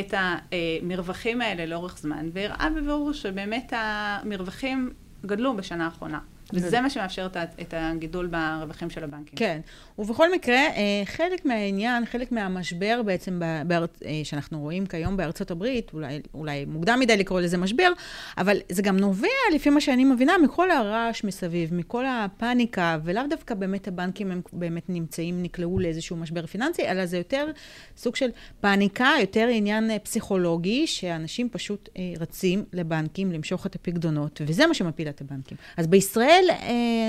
את 0.00 0.14
המרווחים 0.16 1.40
האלה 1.40 1.66
לאורך 1.66 1.98
זמן, 1.98 2.28
והראה 2.32 2.68
בבירור 2.76 3.12
שבאמת 3.12 3.72
המרווחים 3.76 4.92
גדלו 5.26 5.56
בשנה 5.56 5.84
האחרונה. 5.84 6.18
וזה 6.52 6.80
מה 6.80 6.90
שמאפשר 6.90 7.26
את 7.60 7.74
הגידול 7.76 8.26
ברווחים 8.26 8.90
של 8.90 9.04
הבנקים. 9.04 9.36
כן, 9.36 9.60
ובכל 9.98 10.32
מקרה, 10.32 10.56
אה, 10.56 11.02
חלק 11.04 11.44
מהעניין, 11.44 12.06
חלק 12.06 12.32
מהמשבר 12.32 13.00
בעצם 13.04 13.40
בארצ... 13.66 14.02
אה, 14.04 14.20
שאנחנו 14.24 14.60
רואים 14.60 14.86
כיום 14.86 15.16
בארצות 15.16 15.50
הברית, 15.50 15.90
אולי, 15.94 16.20
אולי 16.34 16.64
מוקדם 16.64 17.00
מדי 17.00 17.16
לקרוא 17.16 17.40
לזה 17.40 17.58
משבר, 17.58 17.92
אבל 18.38 18.58
זה 18.68 18.82
גם 18.82 18.96
נובע, 18.96 19.28
לפי 19.54 19.70
מה 19.70 19.80
שאני 19.80 20.04
מבינה, 20.04 20.38
מכל 20.38 20.70
הרעש 20.70 21.24
מסביב, 21.24 21.74
מכל 21.74 22.04
הפאניקה, 22.06 22.98
ולאו 23.04 23.22
דווקא 23.30 23.54
באמת 23.54 23.88
הבנקים 23.88 24.30
הם 24.30 24.40
באמת 24.52 24.88
נמצאים, 24.88 25.42
נקלעו 25.42 25.78
לאיזשהו 25.78 26.16
משבר 26.16 26.46
פיננסי, 26.46 26.82
אלא 26.82 27.06
זה 27.06 27.18
יותר 27.18 27.50
סוג 27.96 28.16
של 28.16 28.28
פאניקה, 28.60 29.10
יותר 29.20 29.48
עניין 29.52 29.90
אה, 29.90 29.98
פסיכולוגי, 29.98 30.86
שאנשים 30.86 31.48
פשוט 31.48 31.88
רצים 32.20 32.64
לבנקים 32.72 33.32
למשוך 33.32 33.66
את 33.66 33.74
הפקדונות, 33.74 34.40
וזה 34.46 34.66
מה 34.66 34.74
שמפיל 34.74 35.08
את 35.08 35.20
הבנקים. 35.20 35.56
אז 35.76 35.86
בישראל 35.86 36.44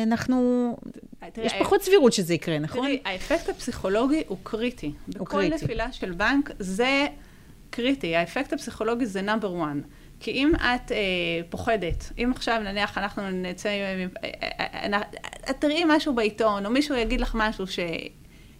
אנחנו, 0.04 0.78
יש 1.44 1.54
פחות 1.60 1.82
סבירות 1.82 2.14
שזה 2.14 2.34
יקרה, 2.34 2.60
נכון? 2.60 2.75
נכון? 2.76 2.88
תראי, 2.88 3.00
האפקט 3.06 3.50
הפסיכולוגי 3.50 4.24
הוא 4.28 4.38
קריטי. 4.44 4.92
הוא 5.18 5.26
בכל 5.26 5.38
קריטי. 5.38 5.66
נפילה 5.66 5.92
של 5.92 6.12
בנק 6.12 6.52
זה 6.60 7.08
קריטי. 7.70 8.16
האפקט 8.16 8.54
הפסיכולוגי 8.54 9.06
זה 9.06 9.22
number 9.22 9.52
one. 9.52 9.82
כי 10.20 10.32
אם 10.32 10.52
את 10.56 10.92
אה, 10.92 10.98
פוחדת, 11.50 12.12
אם 12.18 12.32
עכשיו 12.36 12.62
נניח 12.64 12.98
אנחנו 12.98 13.30
נצא, 13.30 13.70
אה, 13.70 14.06
אה, 14.24 14.94
אה, 14.94 15.02
את 15.50 15.56
תראי 15.60 15.84
משהו 15.88 16.16
בעיתון, 16.16 16.66
או 16.66 16.72
מישהו 16.72 16.96
יגיד 16.96 17.22
לך 17.22 17.36
משהו 17.36 17.66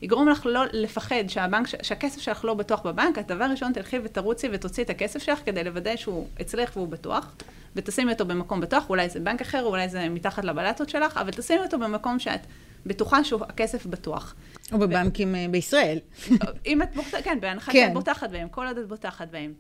שיגרום 0.06 0.30
לך 0.30 0.46
לא 0.46 0.62
לפחד 0.74 1.24
שהבנק, 1.28 1.68
שהכסף 1.84 2.22
שלך 2.22 2.46
לא 2.46 2.54
בטוח 2.54 2.82
בבנק, 2.82 3.20
את 3.20 3.28
דבר 3.28 3.46
ראשון 3.46 3.74
תלכי 3.74 3.98
ותרוצי 4.04 4.48
ותוציאי 4.52 4.86
את 4.86 4.90
הכסף 4.90 5.24
שלך 5.24 5.40
כדי 5.46 5.64
לוודא 5.64 5.96
שהוא 5.96 6.28
אצלך 6.42 6.78
והוא 6.78 6.88
בטוח, 6.88 7.36
ותשימי 7.76 8.12
אותו 8.12 8.26
במקום 8.26 8.62
בטוח, 8.62 8.90
אולי 8.90 9.10
זה 9.10 9.20
בנק 9.20 9.42
אחר, 9.42 9.64
אולי 9.64 9.90
זה 9.90 10.10
מתחת 10.10 10.46
לבלטות 10.46 10.90
שלך, 10.90 11.18
אבל 11.18 11.32
תשימי 11.32 11.60
אותו 11.60 11.80
במקום 11.80 12.20
שאת 12.20 12.40
בטוחה 12.86 13.24
שהכסף 13.24 13.86
בטוח. 13.86 14.36
או 14.72 14.80
בבנקים 14.80 15.34
ו... 15.34 15.36
אה, 15.36 15.46
בישראל. 15.52 16.00
אם 16.66 16.82
את 16.82 16.96
בוטחת, 16.96 17.24
כן, 17.24 17.38
בהנחה 17.42 17.72
כן. 17.72 17.86
שאת 17.86 17.94
בוטחת 17.94 18.30
בהם, 18.30 18.50
כל 18.50 18.68
עוד 18.68 18.78
את 18.78 18.88
בוטחת 18.88 19.28
בהם. 19.32 19.54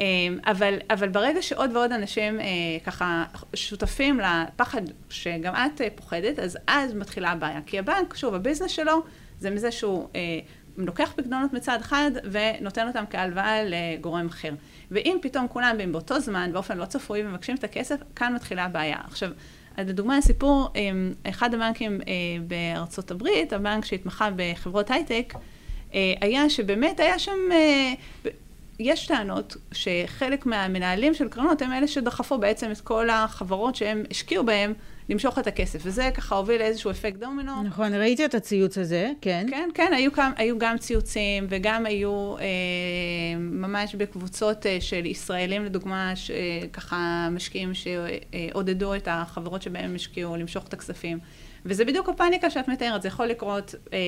אמ, 0.00 0.38
אבל, 0.46 0.78
אבל 0.90 1.08
ברגע 1.08 1.42
שעוד 1.42 1.76
ועוד 1.76 1.92
אנשים 1.92 2.40
אה, 2.40 2.46
ככה 2.84 3.24
שותפים 3.54 4.20
לפחד 4.20 4.82
שגם 5.10 5.54
את 5.54 5.80
אה, 5.80 5.88
פוחדת, 5.94 6.38
אז 6.38 6.58
אז 6.66 6.94
מתחילה 6.94 7.30
הבעיה. 7.30 7.60
כי 7.66 7.78
הבנק, 7.78 8.16
שוב, 8.16 8.34
הביזנס 8.34 8.70
שלו 8.70 9.02
זה 9.40 9.50
מזה 9.50 9.72
שהוא 9.72 10.08
אה, 10.14 10.20
לוקח 10.76 11.12
פקדונות 11.16 11.52
מצד 11.52 11.78
אחד 11.80 12.10
ונותן 12.30 12.88
אותם 12.88 13.04
כהלוואה 13.10 13.64
לגורם 13.64 14.26
אחר. 14.26 14.54
ואם 14.90 15.18
פתאום 15.22 15.48
כולם 15.48 15.74
באים 15.76 15.92
באותו 15.92 16.20
זמן, 16.20 16.50
באופן 16.52 16.78
לא 16.78 16.84
צפוי, 16.84 17.26
ומבקשים 17.26 17.56
את 17.56 17.64
הכסף, 17.64 17.96
כאן 18.16 18.34
מתחילה 18.34 18.64
הבעיה. 18.64 18.98
עכשיו, 19.04 19.30
אז 19.76 19.88
לדוגמה, 19.88 20.16
הסיפור, 20.16 20.68
אחד 21.22 21.54
הבנקים 21.54 22.00
אה, 22.00 22.12
בארצות 22.46 23.10
הברית, 23.10 23.52
הבנק 23.52 23.84
שהתמחה 23.84 24.28
בחברות 24.36 24.90
הייטק, 24.90 25.34
אה, 25.94 26.14
היה 26.20 26.50
שבאמת 26.50 27.00
היה 27.00 27.18
שם, 27.18 27.38
אה, 27.52 27.92
יש 28.78 29.06
טענות 29.06 29.56
שחלק 29.72 30.46
מהמנהלים 30.46 31.14
של 31.14 31.28
קרנות 31.28 31.62
הם 31.62 31.72
אלה 31.72 31.88
שדחפו 31.88 32.38
בעצם 32.38 32.70
את 32.70 32.80
כל 32.80 33.10
החברות 33.10 33.76
שהם 33.76 34.02
השקיעו 34.10 34.44
בהם 34.44 34.74
למשוך 35.10 35.38
את 35.38 35.46
הכסף, 35.46 35.80
וזה 35.82 36.10
ככה 36.14 36.34
הוביל 36.34 36.58
לאיזשהו 36.58 36.90
אפקט 36.90 37.16
דומינו. 37.16 37.62
נכון, 37.62 37.94
ראיתי 37.94 38.24
את 38.24 38.34
הציוץ 38.34 38.78
הזה, 38.78 39.10
כן. 39.20 39.46
כן, 39.50 39.68
כן, 39.74 39.92
היו, 39.96 40.10
גם, 40.16 40.32
היו 40.36 40.58
גם 40.58 40.78
ציוצים, 40.78 41.46
וגם 41.48 41.86
היו 41.86 42.36
אה, 42.38 42.44
ממש 43.38 43.94
בקבוצות 43.94 44.66
אה, 44.66 44.76
של 44.80 45.06
ישראלים, 45.06 45.64
לדוגמה, 45.64 46.12
שככה 46.16 47.28
משקיעים 47.30 47.72
שעודדו 47.74 48.94
את 48.94 49.08
החברות 49.10 49.62
שבהם 49.62 49.84
הם 49.84 49.94
השקיעו 49.94 50.36
למשוך 50.36 50.68
את 50.68 50.72
הכספים. 50.72 51.18
וזה 51.64 51.84
בדיוק 51.84 52.08
הפאניקה 52.08 52.50
שאת 52.50 52.68
מתארת, 52.68 53.02
זה 53.02 53.08
יכול 53.08 53.26
לקרות 53.26 53.74
אה, 53.92 53.98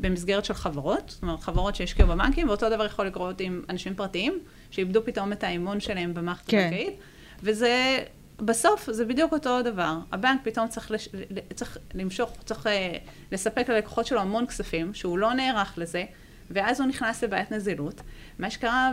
במסגרת 0.00 0.44
של 0.44 0.54
חברות, 0.54 1.08
זאת 1.08 1.22
אומרת, 1.22 1.40
חברות 1.40 1.74
שהשקיעו 1.74 2.08
בבנקים, 2.08 2.48
ואותו 2.48 2.70
דבר 2.70 2.86
יכול 2.86 3.06
לקרות 3.06 3.40
עם 3.40 3.62
אנשים 3.68 3.94
פרטיים, 3.94 4.38
שאיבדו 4.70 5.04
פתאום 5.04 5.32
את 5.32 5.44
האמון 5.44 5.80
שלהם 5.80 6.14
במערכת 6.14 6.46
כן. 6.46 6.58
הבנקאית, 6.58 6.94
וזה 7.42 7.98
בסוף 8.42 8.88
זה 8.90 9.04
בדיוק 9.04 9.32
אותו 9.32 9.62
דבר. 9.62 9.98
הבנק 10.12 10.40
פתאום 10.42 10.68
צריך, 10.68 10.90
לש... 10.90 11.08
צריך 11.54 11.78
למשוך, 11.94 12.30
צריך 12.44 12.66
אה, 12.66 12.92
לספק 13.32 13.68
ללקוחות 13.68 14.06
שלו 14.06 14.20
המון 14.20 14.46
כספים, 14.46 14.94
שהוא 14.94 15.18
לא 15.18 15.34
נערך 15.34 15.74
לזה, 15.76 16.04
ואז 16.50 16.80
הוא 16.80 16.88
נכנס 16.88 17.24
לבעיית 17.24 17.52
נזילות. 17.52 18.00
מה 18.38 18.50
שקרה 18.50 18.92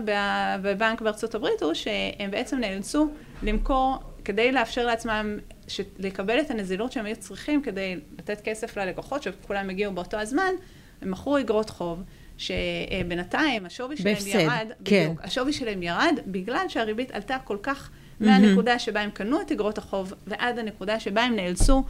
בבנק 0.61 1.01
בארצות 1.01 1.35
הברית 1.35 1.63
הוא 1.63 1.73
שהם 1.73 2.31
בעצם 2.31 2.57
נאלצו 2.57 3.09
למכור, 3.43 3.97
כדי 4.25 4.51
לאפשר 4.51 4.85
לעצמם 4.85 5.37
ש... 5.67 5.81
לקבל 5.97 6.39
את 6.39 6.51
הנזילות 6.51 6.91
שהם 6.91 7.05
היו 7.05 7.15
צריכים 7.15 7.61
כדי 7.61 7.99
לתת 8.17 8.41
כסף 8.41 8.77
ללקוחות, 8.77 9.23
שכולם 9.23 9.69
הגיעו 9.69 9.93
באותו 9.93 10.17
הזמן, 10.17 10.51
הם 11.01 11.11
מכרו 11.11 11.37
אגרות 11.39 11.69
חוב. 11.69 12.03
שבינתיים 12.37 13.65
השווי 13.65 13.97
שלהם 13.97 14.15
בפסד, 14.15 14.27
ירד, 14.27 14.67
כן. 14.85 15.03
בדיוק, 15.05 15.21
השווי 15.23 15.53
שלהם 15.53 15.83
ירד 15.83 16.19
בגלל 16.27 16.65
שהריבית 16.67 17.11
עלתה 17.11 17.37
כל 17.43 17.57
כך 17.63 17.89
מהנקודה 18.19 18.79
שבה 18.79 19.01
הם 19.01 19.09
קנו 19.11 19.41
את 19.41 19.51
אגרות 19.51 19.77
החוב 19.77 20.13
ועד 20.27 20.59
הנקודה 20.59 20.99
שבה 20.99 21.23
הם 21.23 21.35
נאלצו 21.35 21.83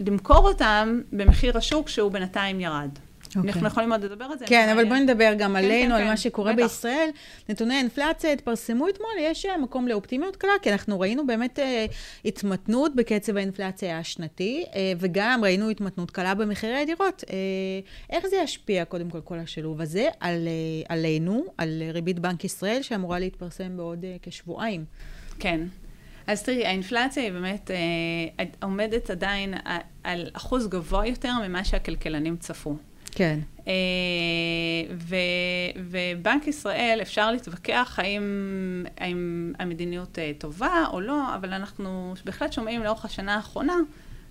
למכור 0.00 0.48
אותם 0.48 1.00
במחיר 1.12 1.58
השוק 1.58 1.88
שהוא 1.88 2.12
בינתיים 2.12 2.60
ירד. 2.60 2.90
Okay. 3.30 3.38
אנחנו 3.38 3.48
אוקיי. 3.48 3.66
יכולים 3.66 3.92
עוד 3.92 4.04
לדבר 4.04 4.24
על 4.24 4.38
זה. 4.38 4.44
כן, 4.48 4.68
אבל 4.68 4.84
בואי 4.84 5.00
נדבר 5.00 5.32
גם 5.38 5.50
כן, 5.50 5.56
עלינו, 5.56 5.88
כן, 5.88 5.92
על 5.92 6.02
כן. 6.02 6.08
מה 6.08 6.16
שקורה 6.16 6.52
בטח. 6.52 6.62
בישראל. 6.62 7.08
נתוני 7.48 7.74
האינפלציה 7.74 8.32
התפרסמו 8.32 8.88
אתמול, 8.88 9.10
יש 9.20 9.46
אה, 9.46 9.58
מקום 9.58 9.88
לאופטימיות 9.88 10.36
קלה, 10.36 10.52
כי 10.62 10.72
אנחנו 10.72 11.00
ראינו 11.00 11.26
באמת 11.26 11.58
uh, 11.58 11.62
התמתנות 12.24 12.94
בקצב 12.94 13.36
האינפלציה 13.36 13.98
השנתי, 13.98 14.64
uh, 14.70 14.76
וגם 14.98 15.40
ראינו 15.42 15.70
התמתנות 15.70 16.10
קלה 16.10 16.34
במחירי 16.34 16.76
הדירות. 16.76 17.24
Uh, 17.26 17.30
איך 18.10 18.26
זה 18.26 18.36
ישפיע, 18.36 18.84
קודם 18.84 19.10
כל, 19.10 19.20
כל 19.20 19.38
השילוב 19.38 19.80
הזה, 19.80 20.08
על, 20.20 20.48
uh, 20.48 20.86
עלינו, 20.88 21.44
על 21.58 21.82
ריבית 21.92 22.18
בנק 22.18 22.44
ישראל, 22.44 22.82
שאמורה 22.82 23.18
להתפרסם 23.18 23.76
בעוד 23.76 24.02
uh, 24.04 24.06
כשבועיים? 24.22 24.84
כן. 25.40 25.60
אז 26.26 26.42
תראי, 26.42 26.66
האינפלציה 26.66 27.22
היא 27.22 27.32
באמת 27.32 27.70
אה, 27.70 28.44
עומדת 28.62 29.10
עדיין 29.10 29.54
על 30.04 30.30
אחוז 30.32 30.68
גבוה 30.68 31.06
יותר 31.06 31.32
ממה 31.46 31.64
שהכלכלנים 31.64 32.36
צפו. 32.36 32.76
כן. 33.12 33.38
אה, 33.68 33.72
ו, 34.94 35.16
ובנק 35.76 36.46
ישראל, 36.46 36.98
אפשר 37.02 37.30
להתווכח 37.30 37.98
האם, 38.02 38.22
האם 38.98 39.52
המדיניות 39.58 40.18
אה, 40.18 40.32
טובה 40.38 40.84
או 40.92 41.00
לא, 41.00 41.34
אבל 41.34 41.52
אנחנו 41.52 42.14
בהחלט 42.24 42.52
שומעים 42.52 42.82
לאורך 42.82 43.04
השנה 43.04 43.34
האחרונה, 43.34 43.76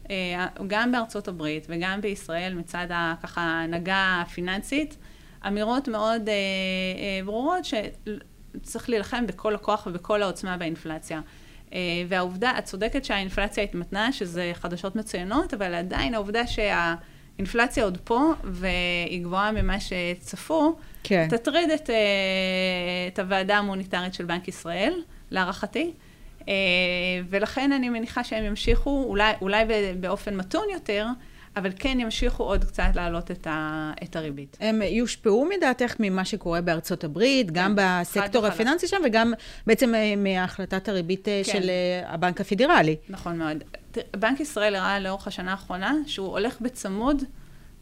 אה, 0.09 0.47
גם 0.67 0.91
בארצות 0.91 1.27
הברית 1.27 1.65
וגם 1.69 2.01
בישראל 2.01 2.53
מצד 2.53 2.87
ככה 3.23 3.41
ההנהגה 3.41 4.21
הפיננסית, 4.25 4.97
אמירות 5.47 5.87
מאוד 5.87 6.29
ברורות 7.25 7.65
שצריך 8.57 8.89
להילחם 8.89 9.27
בכל 9.27 9.55
הכוח 9.55 9.87
ובכל 9.89 10.23
העוצמה 10.23 10.57
באינפלציה. 10.57 11.21
והעובדה, 12.07 12.51
את 12.57 12.65
צודקת 12.65 13.05
שהאינפלציה 13.05 13.63
התמתנה, 13.63 14.11
שזה 14.11 14.51
חדשות 14.53 14.95
מצוינות, 14.95 15.53
אבל 15.53 15.73
עדיין 15.73 16.13
העובדה 16.13 16.47
שה... 16.47 16.95
אינפלציה 17.39 17.83
עוד 17.83 17.97
פה, 18.03 18.33
והיא 18.43 19.23
גבוהה 19.23 19.51
ממה 19.51 19.77
שצפו, 19.79 20.75
כן. 21.03 21.27
תטריד 21.29 21.69
את, 21.69 21.89
אה, 21.89 21.95
את 23.07 23.19
הוועדה 23.19 23.57
המוניטרית 23.57 24.13
של 24.13 24.25
בנק 24.25 24.47
ישראל, 24.47 24.93
להערכתי. 25.31 25.91
אה, 26.47 26.53
ולכן 27.29 27.71
אני 27.71 27.89
מניחה 27.89 28.23
שהם 28.23 28.43
ימשיכו, 28.43 29.05
אולי, 29.07 29.33
אולי 29.41 29.63
באופן 29.99 30.35
מתון 30.35 30.65
יותר, 30.73 31.07
אבל 31.59 31.71
כן 31.79 31.99
ימשיכו 31.99 32.43
עוד 32.43 32.63
קצת 32.63 32.89
להעלות 32.95 33.31
את, 33.31 33.47
ה, 33.47 33.91
את 34.03 34.15
הריבית. 34.15 34.57
הם 34.61 34.81
יושפעו 34.81 35.49
מדעתך 35.57 35.95
ממה 35.99 36.25
שקורה 36.25 36.61
בארצות 36.61 37.03
הברית, 37.03 37.47
כן, 37.47 37.53
גם 37.53 37.75
בסקטור 37.77 38.45
הפיננסי 38.45 38.87
שם, 38.87 38.97
וגם 39.05 39.33
בעצם 39.67 39.95
אה, 39.95 40.13
מהחלטת 40.17 40.89
הריבית 40.89 41.25
כן. 41.25 41.43
של 41.43 41.69
הבנק 42.05 42.41
הפדרלי. 42.41 42.95
נכון 43.09 43.37
מאוד. 43.37 43.63
בנק 44.17 44.39
ישראל 44.39 44.75
הראה 44.75 44.99
לאורך 44.99 45.27
השנה 45.27 45.51
האחרונה 45.51 45.93
שהוא 46.05 46.27
הולך 46.27 46.61
בצמוד 46.61 47.23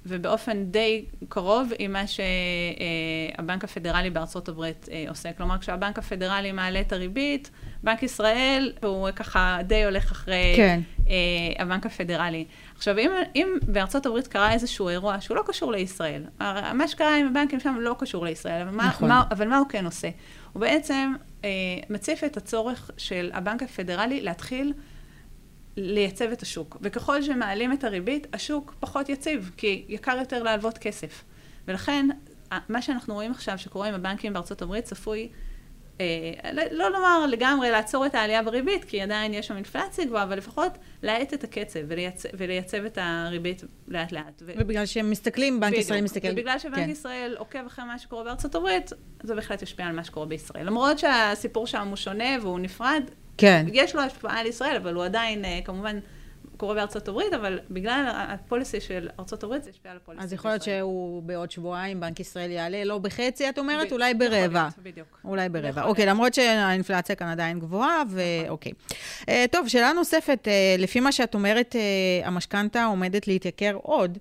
ובאופן 0.07 0.63
די 0.63 1.05
קרוב 1.29 1.71
עם 1.79 1.93
מה 1.93 2.03
שהבנק 2.07 3.63
הפדרלי 3.63 4.09
בארצות 4.09 4.49
הברית 4.49 4.89
אה, 4.91 5.05
עושה. 5.09 5.33
כלומר, 5.33 5.57
כשהבנק 5.57 5.97
הפדרלי 5.99 6.51
מעלה 6.51 6.81
את 6.81 6.93
הריבית, 6.93 7.51
בנק 7.83 8.03
ישראל 8.03 8.73
הוא 8.83 9.11
ככה 9.15 9.57
די 9.63 9.83
הולך 9.85 10.11
אחרי 10.11 10.53
כן. 10.55 10.79
אה, 11.09 11.13
הבנק 11.59 11.85
הפדרלי. 11.85 12.45
עכשיו, 12.77 12.97
אם, 12.97 13.11
אם 13.35 13.47
בארצות 13.67 14.05
הברית 14.05 14.27
קרה 14.27 14.53
איזשהו 14.53 14.89
אירוע 14.89 15.21
שהוא 15.21 15.37
לא 15.37 15.43
קשור 15.47 15.71
לישראל, 15.71 16.23
מה 16.73 16.87
שקרה 16.87 17.15
עם 17.15 17.27
הבנקים 17.27 17.59
שם 17.59 17.75
לא 17.79 17.95
קשור 17.99 18.25
לישראל, 18.25 18.61
אבל, 18.61 18.87
נכון. 18.87 19.09
מה, 19.09 19.23
אבל 19.31 19.47
מה 19.47 19.57
הוא 19.57 19.67
כן 19.69 19.85
עושה? 19.85 20.09
הוא 20.53 20.59
בעצם 20.59 21.13
אה, 21.43 21.49
מציף 21.89 22.23
את 22.23 22.37
הצורך 22.37 22.91
של 22.97 23.29
הבנק 23.33 23.63
הפדרלי 23.63 24.21
להתחיל 24.21 24.73
לייצב 25.77 26.31
את 26.31 26.41
השוק. 26.41 26.77
וככל 26.81 27.21
שמעלים 27.21 27.73
את 27.73 27.83
הריבית, 27.83 28.27
השוק 28.33 28.75
פחות 28.79 29.09
יציב, 29.09 29.51
כי 29.57 29.85
יקר 29.87 30.17
יותר 30.19 30.43
להלוות 30.43 30.77
כסף. 30.77 31.23
ולכן, 31.67 32.07
מה 32.69 32.81
שאנחנו 32.81 33.13
רואים 33.13 33.31
עכשיו 33.31 33.57
שקורה 33.57 33.87
עם 33.87 33.93
הבנקים 33.93 34.33
בארצות 34.33 34.61
הברית, 34.61 34.85
צפוי, 34.85 35.29
לא, 36.53 36.63
לא 36.71 36.91
לומר 36.91 37.25
לגמרי 37.25 37.71
לעצור 37.71 38.05
את 38.05 38.15
העלייה 38.15 38.43
בריבית, 38.43 38.85
כי 38.85 39.01
עדיין 39.01 39.33
יש 39.33 39.47
שם 39.47 39.55
אינפלציה 39.55 40.05
גבוהה, 40.05 40.23
אבל 40.23 40.37
לפחות 40.37 40.77
להאט 41.03 41.33
את 41.33 41.43
הקצב 41.43 41.79
ולייצב, 41.87 42.29
ולייצב 42.33 42.85
את 42.85 42.97
הריבית 43.01 43.63
לאט 43.87 44.11
לאט. 44.11 44.41
ו... 44.45 44.51
ובגלל 44.57 44.85
שהם 44.85 45.11
מסתכלים, 45.11 45.59
בנק 45.59 45.69
בדיוק. 45.69 45.85
ישראל 45.85 46.01
מסתכל... 46.01 46.27
ובגלל 46.31 46.59
שבנק 46.59 46.75
כן. 46.75 46.89
ישראל 46.89 47.35
עוקב 47.37 47.65
אחרי 47.65 47.85
מה 47.85 47.99
שקורה 47.99 48.23
בארצות 48.23 48.55
הברית, 48.55 48.93
זה 49.23 49.35
בהחלט 49.35 49.61
ישפיע 49.61 49.85
על 49.85 49.95
מה 49.95 50.03
שקורה 50.03 50.25
בישראל. 50.25 50.65
למרות 50.65 50.99
שהסיפור 50.99 51.67
שם 51.67 51.87
הוא 51.87 51.95
שונה 51.95 52.37
והוא 52.41 52.59
נפרד, 52.59 53.03
כן. 53.37 53.65
יש 53.73 53.95
לו 53.95 54.01
השפעה 54.01 54.39
על 54.39 54.45
ישראל, 54.45 54.75
אבל 54.75 54.93
הוא 54.93 55.05
עדיין, 55.05 55.45
אה, 55.45 55.59
כמובן, 55.65 55.99
קורה 56.57 56.75
בארצות 56.75 57.07
הברית, 57.07 57.33
אבל 57.33 57.59
בגלל 57.69 58.05
הפוליסי 58.09 58.81
של 58.81 59.09
ארצות 59.19 59.43
הברית, 59.43 59.63
זה 59.63 59.69
ישפיע 59.69 59.91
על 59.91 59.97
הפוליסי 59.97 60.23
אז 60.23 60.33
יכול 60.33 60.51
להיות 60.51 60.63
שהוא 60.63 61.23
בעוד 61.23 61.51
שבועיים, 61.51 61.99
בנק 61.99 62.19
ישראל 62.19 62.51
יעלה, 62.51 62.83
לא 62.83 62.97
בחצי, 62.97 63.49
את 63.49 63.59
אומרת? 63.59 63.91
אולי 63.91 64.13
ברבע. 64.13 64.67
בדיוק. 64.83 65.19
אולי 65.25 65.49
ברבע. 65.49 65.83
אוקיי, 65.83 66.05
למרות 66.05 66.33
שהאינפלציה 66.33 67.15
כאן 67.15 67.27
עדיין 67.27 67.59
גבוהה, 67.59 68.03
ואוקיי. 68.09 68.71
אה, 69.29 69.45
טוב, 69.51 69.67
שאלה 69.67 69.93
נוספת, 69.93 70.47
אה, 70.47 70.75
לפי 70.77 70.99
מה 70.99 71.11
שאת 71.11 71.33
אומרת, 71.33 71.75
המשכנתה 72.23 72.85
עומדת 72.85 73.27
להתייקר 73.27 73.77
עוד. 73.81 74.17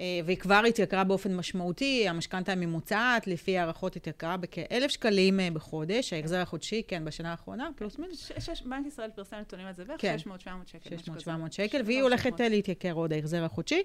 אה, 0.00 0.20
והיא 0.24 0.36
כבר 0.36 0.62
התייקרה 0.68 1.04
באופן 1.04 1.36
משמעותי, 1.36 2.08
המשכנתה 2.08 2.52
הממוצעת, 2.52 3.26
לפי 3.26 3.58
הערכות 3.58 3.96
התייקרה 3.96 4.36
בכ-1,000 4.36 4.88
שקלים 4.88 5.40
אה, 5.40 5.48
בחודש, 5.52 6.12
ההחזר 6.12 6.40
החודשי, 6.40 6.82
כן, 6.88 7.04
בשנה 7.04 7.30
האחרונה, 7.30 7.70
פלוס 7.76 7.98
מינוס. 7.98 8.32
בנק 8.64 8.86
ישראל 8.86 9.10
פרסם 9.14 9.36
נתונים 9.36 9.66
על 9.66 9.74
זה 9.74 9.84
בערך 9.84 10.00
600-700 10.00 10.48
שקל. 10.66 10.96
600-700 11.26 11.30
שקל, 11.50 11.82
והיא 11.84 12.02
הולכת 12.02 12.40
אה, 12.40 12.48
להתייקר 12.48 12.92
עוד, 12.92 13.12
ההחזר 13.12 13.44
החודשי. 13.44 13.82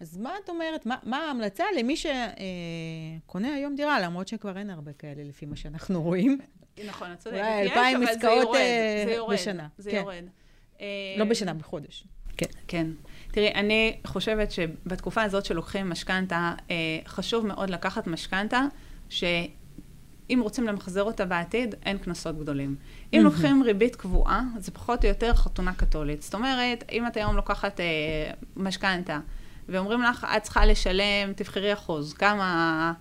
אז 0.00 0.16
מה 0.16 0.32
את 0.44 0.48
אומרת, 0.48 0.86
מה, 0.86 0.96
מה 1.02 1.16
ההמלצה 1.16 1.64
למי 1.78 1.94
שקונה 1.96 3.54
היום 3.54 3.76
דירה, 3.76 4.00
למרות 4.00 4.28
שכבר 4.28 4.58
אין 4.58 4.70
הרבה 4.70 4.92
כאלה, 4.92 5.24
לפי 5.24 5.46
מה 5.46 5.56
שאנחנו 5.56 6.02
רואים? 6.02 6.38
נכון, 6.86 7.12
את 7.12 7.18
צודקת. 7.18 7.38
אולי 7.38 7.62
אלפיים 7.62 8.02
עסקאות 8.02 8.48
בשנה. 9.30 9.68
זה 9.78 9.90
יורד. 9.90 10.24
לא 11.16 11.24
בשנה, 11.24 11.54
בחודש. 11.54 12.04
כן. 12.36 12.46
כן. 12.68 12.86
תראי, 13.36 13.52
אני 13.54 13.96
חושבת 14.06 14.50
שבתקופה 14.50 15.22
הזאת 15.22 15.44
שלוקחים 15.44 15.90
משכנתה, 15.90 16.52
אה, 16.70 16.76
חשוב 17.06 17.46
מאוד 17.46 17.70
לקחת 17.70 18.06
משכנתה, 18.06 18.60
שאם 19.08 20.40
רוצים 20.42 20.66
למחזר 20.66 21.02
אותה 21.02 21.24
בעתיד, 21.24 21.74
אין 21.86 21.98
קנסות 21.98 22.38
גדולים. 22.38 22.76
אם 23.12 23.20
לוקחים 23.24 23.62
ריבית 23.62 23.96
קבועה, 23.96 24.42
זה 24.58 24.72
פחות 24.72 25.04
או 25.04 25.08
יותר 25.08 25.34
חתונה 25.34 25.74
קתולית. 25.74 26.22
זאת 26.22 26.34
אומרת, 26.34 26.84
אם 26.92 27.06
את 27.06 27.16
היום 27.16 27.36
לוקחת 27.36 27.80
אה, 27.80 27.84
משכנתה, 28.56 29.18
ואומרים 29.68 30.02
לך, 30.02 30.26
את 30.36 30.42
צריכה 30.42 30.66
לשלם, 30.66 31.32
תבחרי 31.36 31.72
אחוז, 31.72 32.12
כמה... 32.12 32.92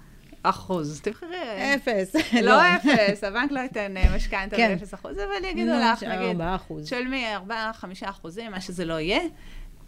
אחוז, 0.43 1.01
תבחרי. 1.01 1.75
אפס. 1.75 2.15
לא, 2.33 2.41
לא 2.41 2.61
אפס, 2.75 3.23
הבנק 3.23 3.51
לא 3.51 3.59
ייתן 3.59 3.97
אה, 3.97 4.15
משכנתה 4.15 4.55
כן. 4.55 4.75
באפס 4.79 4.93
אחוז, 4.93 5.17
אבל 5.17 5.45
יגידו 5.45 5.71
לך, 5.71 6.03
נגיד, 6.03 6.27
ארבעה 6.27 6.55
אחוז. 6.55 6.87
של 6.87 7.07
מי, 7.07 7.35
ארבעה, 7.35 7.71
חמישה 7.73 8.09
אחוזים, 8.09 8.51
מה 8.51 8.61
שזה 8.61 8.85
לא 8.85 8.99
יהיה. 8.99 9.19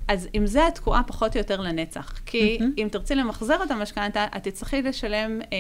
אז 0.08 0.28
עם 0.34 0.48
זה 0.48 0.68
את 0.68 0.76
תקועה 0.76 1.04
פחות 1.04 1.36
או 1.36 1.38
יותר 1.40 1.62
לנצח. 1.62 2.20
כי 2.26 2.58
mm-hmm. 2.60 2.64
אם 2.78 2.88
תרצי 2.92 3.16
למחזר 3.16 3.64
את 3.64 3.72
המשכנתה, 3.72 4.26
את 4.38 4.44
תצטרכי 4.44 4.82
לשלם 4.82 5.42
אה, 5.42 5.58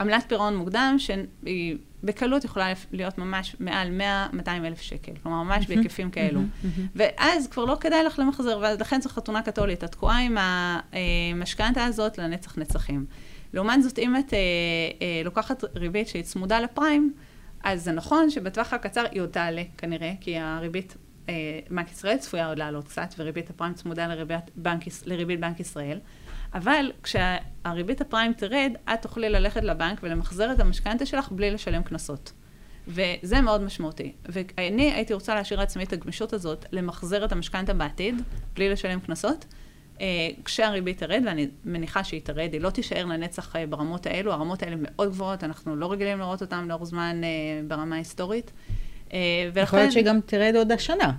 עמלת 0.00 0.24
פירעון 0.28 0.56
מוקדם, 0.56 0.96
שהיא 0.98 1.76
בקלות 2.04 2.44
יכולה 2.44 2.72
להיות 2.92 3.18
ממש 3.18 3.56
מעל 3.60 4.00
100-200 4.32 4.48
אלף 4.48 4.80
שקל. 4.80 5.12
כלומר, 5.22 5.42
ממש 5.42 5.64
mm-hmm. 5.64 5.68
בהיקפים 5.68 6.10
כאלו. 6.10 6.40
Mm-hmm. 6.40 6.80
ואז 6.94 7.46
כבר 7.46 7.64
לא 7.64 7.76
כדאי 7.80 8.04
לך 8.04 8.18
למחזר, 8.18 8.58
ולכן 8.58 9.00
זו 9.00 9.08
חתונה 9.08 9.42
קתולית. 9.42 9.84
את 9.84 9.92
תקועה 9.92 10.18
עם 10.18 10.36
המשכנתה 11.32 11.84
הזאת 11.84 12.18
לנצח 12.18 12.58
נצחים. 12.58 13.06
לעומת 13.52 13.82
זאת, 13.82 13.98
אם 13.98 14.16
את 14.16 14.34
אה, 14.34 14.38
אה, 15.02 15.22
לוקחת 15.24 15.64
ריבית 15.76 16.08
שהיא 16.08 16.22
צמודה 16.22 16.60
לפריים, 16.60 17.12
אז 17.64 17.84
זה 17.84 17.92
נכון 17.92 18.30
שבטווח 18.30 18.72
הקצר 18.72 19.04
היא 19.10 19.22
עוד 19.22 19.28
תעלה 19.28 19.62
כנראה, 19.78 20.12
כי 20.20 20.38
הריבית 20.38 20.96
אה, 20.96 21.05
בנק 21.70 21.90
ישראל 21.90 22.16
צפויה 22.16 22.48
עוד 22.48 22.58
לעלות 22.58 22.88
קצת, 22.88 23.14
וריבית 23.18 23.50
הפריים 23.50 23.74
צמודה 23.74 24.06
לריבית 24.06 24.50
בנק, 24.56 24.84
לריבית 25.06 25.40
בנק 25.40 25.60
ישראל. 25.60 25.98
אבל 26.54 26.92
כשהריבית 27.02 28.00
הפריים 28.00 28.32
תרד, 28.32 28.72
את 28.94 29.02
תוכלי 29.02 29.28
ללכת 29.28 29.62
לבנק 29.62 29.98
ולמחזר 30.02 30.52
את 30.52 30.60
המשכנתה 30.60 31.06
שלך 31.06 31.32
בלי 31.32 31.50
לשלם 31.50 31.82
קנסות. 31.82 32.32
וזה 32.88 33.40
מאוד 33.40 33.62
משמעותי. 33.62 34.12
ואני 34.24 34.92
הייתי 34.92 35.14
רוצה 35.14 35.34
להשאיר 35.34 35.60
לעצמי 35.60 35.84
את 35.84 35.92
הגמישות 35.92 36.32
הזאת, 36.32 36.66
למחזר 36.72 37.24
את 37.24 37.32
המשכנתה 37.32 37.74
בעתיד, 37.74 38.22
בלי 38.54 38.68
לשלם 38.68 39.00
קנסות, 39.00 39.44
אה, 40.00 40.06
כשהריבית 40.44 40.98
תרד, 40.98 41.22
ואני 41.26 41.48
מניחה 41.64 42.04
שהיא 42.04 42.20
תרד, 42.20 42.48
היא 42.52 42.60
לא 42.60 42.70
תישאר 42.70 43.04
לנצח 43.04 43.56
אה, 43.56 43.66
ברמות 43.66 44.06
האלו, 44.06 44.32
הרמות 44.32 44.62
האלה 44.62 44.76
מאוד 44.78 45.08
גבוהות, 45.08 45.44
אנחנו 45.44 45.76
לא 45.76 45.92
רגילים 45.92 46.18
לראות 46.18 46.42
אותן 46.42 46.68
לאור 46.68 46.84
זמן 46.84 47.20
ברמה 47.68 47.96
היסטורית. 47.96 48.52
ולכן... 49.12 49.62
יכול 49.62 49.78
להיות 49.78 49.92
שגם 49.92 50.20
תרד 50.26 50.56
עוד 50.56 50.72
השנה. 50.72 51.12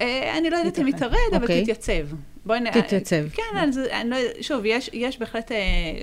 אה, 0.00 0.38
אני 0.38 0.50
לא 0.50 0.56
יודעת 0.56 0.78
אם 0.78 0.86
היא 0.86 0.94
תרד, 0.94 1.16
אבל 1.32 1.42
אוקיי. 1.42 1.62
תתייצב. 1.62 2.16
בואי 2.46 2.60
נ... 2.60 2.70
תתייצב. 2.70 3.28
כן, 3.28 3.58
אז 3.58 3.78
אני 3.78 4.10
לא, 4.10 4.16
שוב, 4.40 4.64
יש, 4.64 4.90
יש 4.92 5.18
בהחלט 5.18 5.52
אה, 5.52 5.56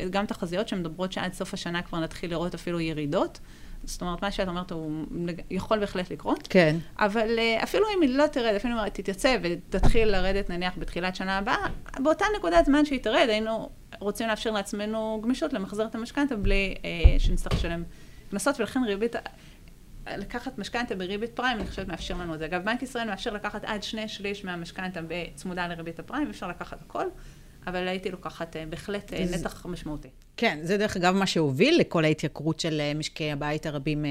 גם 0.10 0.25
תחזיות 0.25 0.67
שמדברות 0.67 1.12
שעד 1.12 1.34
סוף 1.34 1.54
השנה 1.54 1.82
כבר 1.82 1.99
נתחיל 1.99 2.30
לראות 2.30 2.54
אפילו 2.54 2.80
ירידות 2.80 3.39
זאת 3.84 4.01
אומרת, 4.01 4.21
מה 4.21 4.32
שאת 4.32 4.47
אומרת 4.47 4.71
הוא 4.71 5.06
יכול 5.51 5.80
בהחלט 5.80 6.12
לקרות. 6.12 6.47
כן. 6.49 6.75
אבל 6.99 7.39
אה, 7.39 7.63
אפילו 7.63 7.86
אם 7.95 8.01
היא 8.01 8.17
לא 8.17 8.27
תרד, 8.27 8.54
אפילו 8.56 8.73
אם 8.73 8.80
היא 8.80 8.91
תתייצב 8.91 9.38
ותתחיל 9.43 10.08
לרדת 10.08 10.49
נניח 10.49 10.73
בתחילת 10.77 11.15
שנה 11.15 11.38
הבאה, 11.38 11.67
באותה 11.99 12.25
נקודת 12.38 12.65
זמן 12.65 12.86
שהיא 12.86 12.99
תרד, 12.99 13.25
היינו 13.30 13.69
רוצים 13.99 14.27
לאפשר 14.27 14.51
לעצמנו 14.51 15.19
גמישות 15.23 15.54
למחזר 15.54 15.86
את 15.86 15.95
המשכנתה 15.95 16.36
בלי 16.36 16.75
אה, 16.86 17.19
שנצטרך 17.19 17.54
לשלם 17.54 17.84
קנסות, 18.32 18.60
ולכן 18.60 18.84
ריבית, 18.84 19.15
לקחת 20.17 20.58
משכנתה 20.58 20.95
בריבית 20.95 21.36
פריים, 21.36 21.58
אני 21.58 21.67
חושבת 21.67 21.88
מאפשר 21.88 22.17
לנו 22.17 22.34
את 22.34 22.39
זה. 22.39 22.45
אגב, 22.45 22.65
בנק 22.65 22.82
ישראל 22.82 23.08
מאפשר 23.10 23.34
לקחת 23.34 23.63
עד 23.63 23.84
שני 23.84 24.08
שליש 24.08 24.45
מהמשכנתה 24.45 25.00
בצמודה 25.08 25.67
לריבית 25.67 26.00
הפריים, 26.00 26.30
אפשר 26.30 26.47
לקחת 26.47 26.82
הכל. 26.82 27.06
אבל 27.67 27.88
הייתי 27.88 28.12
לוקחת 28.12 28.56
אה, 28.56 28.65
בהחלט 28.69 29.13
אה, 29.13 29.26
נתח 29.32 29.65
משמעותי. 29.65 30.10
כן, 30.41 30.60
זה 30.62 30.77
דרך 30.77 30.97
אגב 30.97 31.15
מה 31.15 31.25
שהוביל 31.25 31.80
לכל 31.80 32.06
ההתייקרות 32.06 32.60
של 32.60 32.82
אה, 32.82 32.93
משקי 32.95 33.32
הבית 33.32 33.65
הרבים 33.65 34.06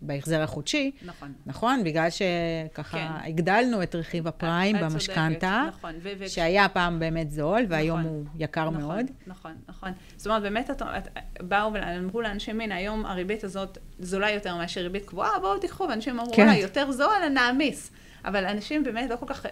בהחזר 0.00 0.42
החודשי. 0.42 0.90
נכון. 1.02 1.32
נכון? 1.46 1.84
בגלל 1.84 2.08
שככה 2.10 2.98
כן. 2.98 3.28
הגדלנו 3.28 3.82
את 3.82 3.94
רכיב 3.94 4.26
הפריים 4.26 4.76
במשכנתה, 4.80 5.64
נכון. 5.68 5.94
ו- 6.02 6.28
שהיה 6.28 6.68
פעם 6.68 6.98
באמת 6.98 7.30
זול, 7.30 7.66
והיום 7.68 8.00
נכון, 8.00 8.12
הוא 8.12 8.24
יקר 8.38 8.70
נכון, 8.70 8.80
מאוד. 8.80 9.06
נכון, 9.26 9.52
נכון. 9.68 9.92
זאת 10.16 10.26
אומרת, 10.26 10.42
באמת 10.42 10.70
את, 10.70 10.82
את, 10.82 11.08
באו 11.40 11.72
ואמרו 11.72 12.20
לאנשים, 12.20 12.60
הנה, 12.60 12.76
היום 12.76 13.06
הריבית 13.06 13.44
הזאת 13.44 13.78
זולה 13.98 14.30
יותר 14.30 14.56
מאשר 14.56 14.80
ריבית 14.80 15.04
קבועה, 15.04 15.38
בואו 15.40 15.58
תיקחו, 15.58 15.86
ואנשים 15.88 16.20
אמרו, 16.20 16.32
כן. 16.32 16.54
יותר 16.58 16.92
זול, 16.92 17.28
נעמיס. 17.34 17.90
אבל 18.26 18.46
אנשים 18.46 18.84
באמת 18.84 19.10
לא 19.10 19.16
כל 19.16 19.26
כך 19.28 19.46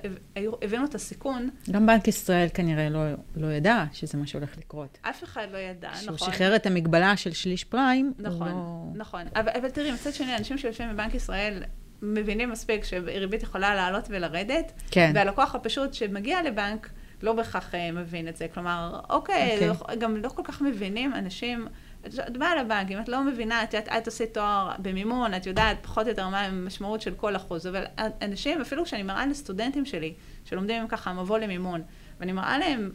הבינו 0.62 0.84
את 0.84 0.94
הסיכון. 0.94 1.50
גם 1.70 1.86
בנק 1.86 2.08
ישראל 2.08 2.48
כנראה 2.54 2.88
לא, 2.88 3.00
לא 3.36 3.46
ידע 3.46 3.84
שזה 3.92 4.18
מה 4.18 4.26
שהולך 4.26 4.58
לקרות. 4.58 4.98
אף 5.02 5.24
אחד 5.24 5.46
לא 5.52 5.58
ידע, 5.58 5.90
נכון. 5.90 6.16
כשהוא 6.16 6.32
שחרר 6.32 6.56
את 6.56 6.66
המגבלה 6.66 7.16
של 7.16 7.32
שליש 7.32 7.64
פריים, 7.64 8.12
נכון, 8.18 8.48
לא... 8.48 8.84
נכון. 8.94 9.22
אבל, 9.36 9.52
אבל 9.58 9.70
תראי, 9.70 9.92
מצד 9.92 10.14
שני, 10.14 10.36
אנשים 10.36 10.58
שיושבים 10.58 10.92
בבנק 10.92 11.14
ישראל 11.14 11.62
מבינים 12.02 12.50
מספיק 12.50 12.84
שריבית 12.84 13.42
יכולה 13.42 13.74
לעלות 13.74 14.06
ולרדת, 14.10 14.72
כן. 14.90 15.12
והלקוח 15.14 15.54
הפשוט 15.54 15.94
שמגיע 15.94 16.42
לבנק, 16.42 16.90
לא 17.22 17.32
בהכרח 17.32 17.74
אה, 17.74 17.92
מבין 17.92 18.28
את 18.28 18.36
זה. 18.36 18.46
כלומר, 18.54 19.00
אוקיי, 19.10 19.52
אוקיי. 19.52 19.68
לא, 19.68 19.94
גם 20.00 20.16
לא 20.16 20.28
כל 20.28 20.42
כך 20.44 20.62
מבינים 20.62 21.14
אנשים, 21.14 21.66
את 22.06 22.36
באה 22.36 22.62
לבנק, 22.62 22.90
אם 22.90 23.00
את 23.00 23.08
לא 23.08 23.24
מבינה, 23.24 23.62
את 23.62 23.74
יודעת, 23.74 23.88
את 23.98 24.06
עושה 24.06 24.26
תואר 24.26 24.70
במימון, 24.78 25.34
את 25.34 25.46
יודעת 25.46 25.76
פחות 25.82 26.04
או 26.04 26.10
יותר 26.10 26.28
מה 26.28 26.40
המשמעות 26.40 27.00
של 27.00 27.14
כל 27.14 27.36
אחוז, 27.36 27.66
אבל 27.66 27.84
אנשים, 28.22 28.60
אפילו 28.60 28.84
כשאני 28.84 29.02
מראה 29.02 29.26
לסטודנטים 29.26 29.84
שלי, 29.84 30.14
שלומדים 30.44 30.88
ככה 30.88 31.12
מבוא 31.12 31.38
למימון, 31.38 31.82
ואני 32.20 32.32
מראה 32.32 32.58
להם 32.58 32.90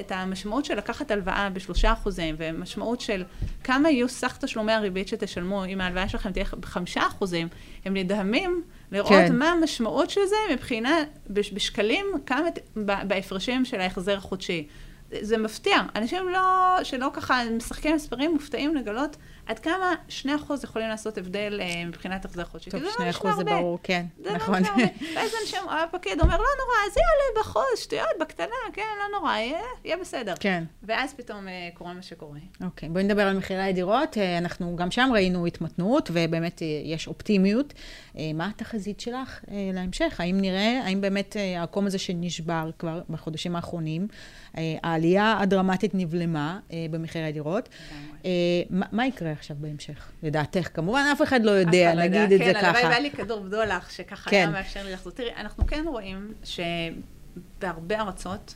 את 0.00 0.12
המשמעות 0.12 0.64
של 0.64 0.74
לקחת 0.74 1.10
הלוואה 1.10 1.50
בשלושה 1.50 1.92
אחוזים, 1.92 2.34
ומשמעות 2.38 3.00
של 3.00 3.24
כמה 3.64 3.90
יהיו 3.90 4.08
סך 4.08 4.36
תשלומי 4.40 4.72
הריבית 4.72 5.08
שתשלמו, 5.08 5.64
אם 5.64 5.80
ההלוואה 5.80 6.08
שלכם 6.08 6.32
תהיה 6.32 6.44
בחמישה 6.60 7.06
אחוזים, 7.06 7.48
הם 7.84 7.96
נדהמים 7.96 8.62
לראות 8.92 9.08
כן. 9.08 9.36
מה 9.36 9.50
המשמעות 9.50 10.10
של 10.10 10.20
זה 10.28 10.36
מבחינה, 10.52 10.98
בשקלים, 11.30 12.06
כמה, 12.26 12.48
בהפרשים 13.06 13.64
של 13.64 13.80
ההחזר 13.80 14.16
החודשי. 14.16 14.68
זה 15.20 15.38
מפתיע. 15.38 15.76
אנשים 15.96 16.28
לא, 16.28 16.78
שלא 16.82 17.10
ככה 17.12 17.42
משחקים 17.56 17.94
מספרים, 17.96 18.32
מופתעים 18.32 18.74
לגלות 18.74 19.16
עד 19.46 19.58
כמה 19.58 19.94
2% 20.24 20.28
יכולים 20.64 20.88
לעשות 20.88 21.18
הבדל 21.18 21.60
אה, 21.62 21.84
מבחינת 21.86 22.24
החזר 22.24 22.44
חודשי. 22.44 22.70
טוב, 22.70 22.82
2% 23.22 23.28
זה 23.36 23.44
ברור, 23.44 23.78
כן, 23.82 24.06
לא 24.24 24.32
נכון. 24.32 24.62
ואז 25.14 25.30
אנשים, 25.42 25.60
הפקיד 25.68 26.20
אומר, 26.20 26.36
לא 26.36 26.46
נורא, 26.58 26.94
זה 26.94 27.00
יעלה 27.00 27.40
בחודש, 27.40 27.82
שטויות, 27.82 28.08
בקטנה, 28.20 28.46
כן, 28.72 28.82
לא 28.98 29.18
נורא, 29.18 29.36
יהיה, 29.84 29.96
בסדר. 30.00 30.34
כן. 30.40 30.64
ואז 30.82 31.14
פתאום 31.14 31.48
אה, 31.48 31.68
קורה 31.74 31.94
מה 31.94 32.02
שקורה. 32.02 32.38
אוקיי, 32.64 32.88
בואי 32.88 33.04
נדבר 33.04 33.22
על 33.22 33.36
מחירי 33.38 33.62
הדירות. 33.62 34.18
אה, 34.18 34.38
אנחנו 34.38 34.76
גם 34.76 34.90
שם 34.90 35.10
ראינו 35.12 35.46
התמתנות, 35.46 36.10
ובאמת 36.12 36.62
יש 36.84 37.08
אופטימיות. 37.08 37.74
מה 38.34 38.48
התחזית 38.48 39.00
שלך 39.00 39.40
להמשך? 39.74 40.20
האם 40.20 40.40
נראה, 40.40 40.80
האם 40.84 41.00
באמת 41.00 41.36
העקום 41.56 41.86
הזה 41.86 41.98
שנשבר 41.98 42.70
כבר 42.78 43.00
בחודשים 43.10 43.56
האחרונים, 43.56 44.08
העלייה 44.54 45.36
הדרמטית 45.40 45.94
נבלמה 45.94 46.58
במחירי 46.90 47.24
הדירות, 47.24 47.68
מה 48.70 49.06
יקרה 49.06 49.33
עכשיו 49.34 49.56
בהמשך, 49.60 50.08
לדעתך? 50.22 50.68
כמובן, 50.74 51.04
אף 51.12 51.22
אחד 51.22 51.44
לא 51.44 51.50
יודע, 51.50 51.94
לא 51.94 52.02
נגיד 52.02 52.32
את 52.32 52.38
זה 52.38 52.52
ככה. 52.54 52.60
כן, 52.60 52.66
הלוואי 52.66 52.84
והיה 52.84 53.00
לי 53.00 53.10
כדור 53.10 53.40
בדולח, 53.40 53.90
שככה 53.90 54.30
היה 54.30 54.50
מאפשר 54.50 54.84
לי 54.84 54.92
לחזור. 54.92 55.12
תראי, 55.12 55.30
אנחנו 55.36 55.66
כן 55.66 55.84
רואים 55.86 56.32
שבהרבה 56.44 58.00
ארצות, 58.00 58.54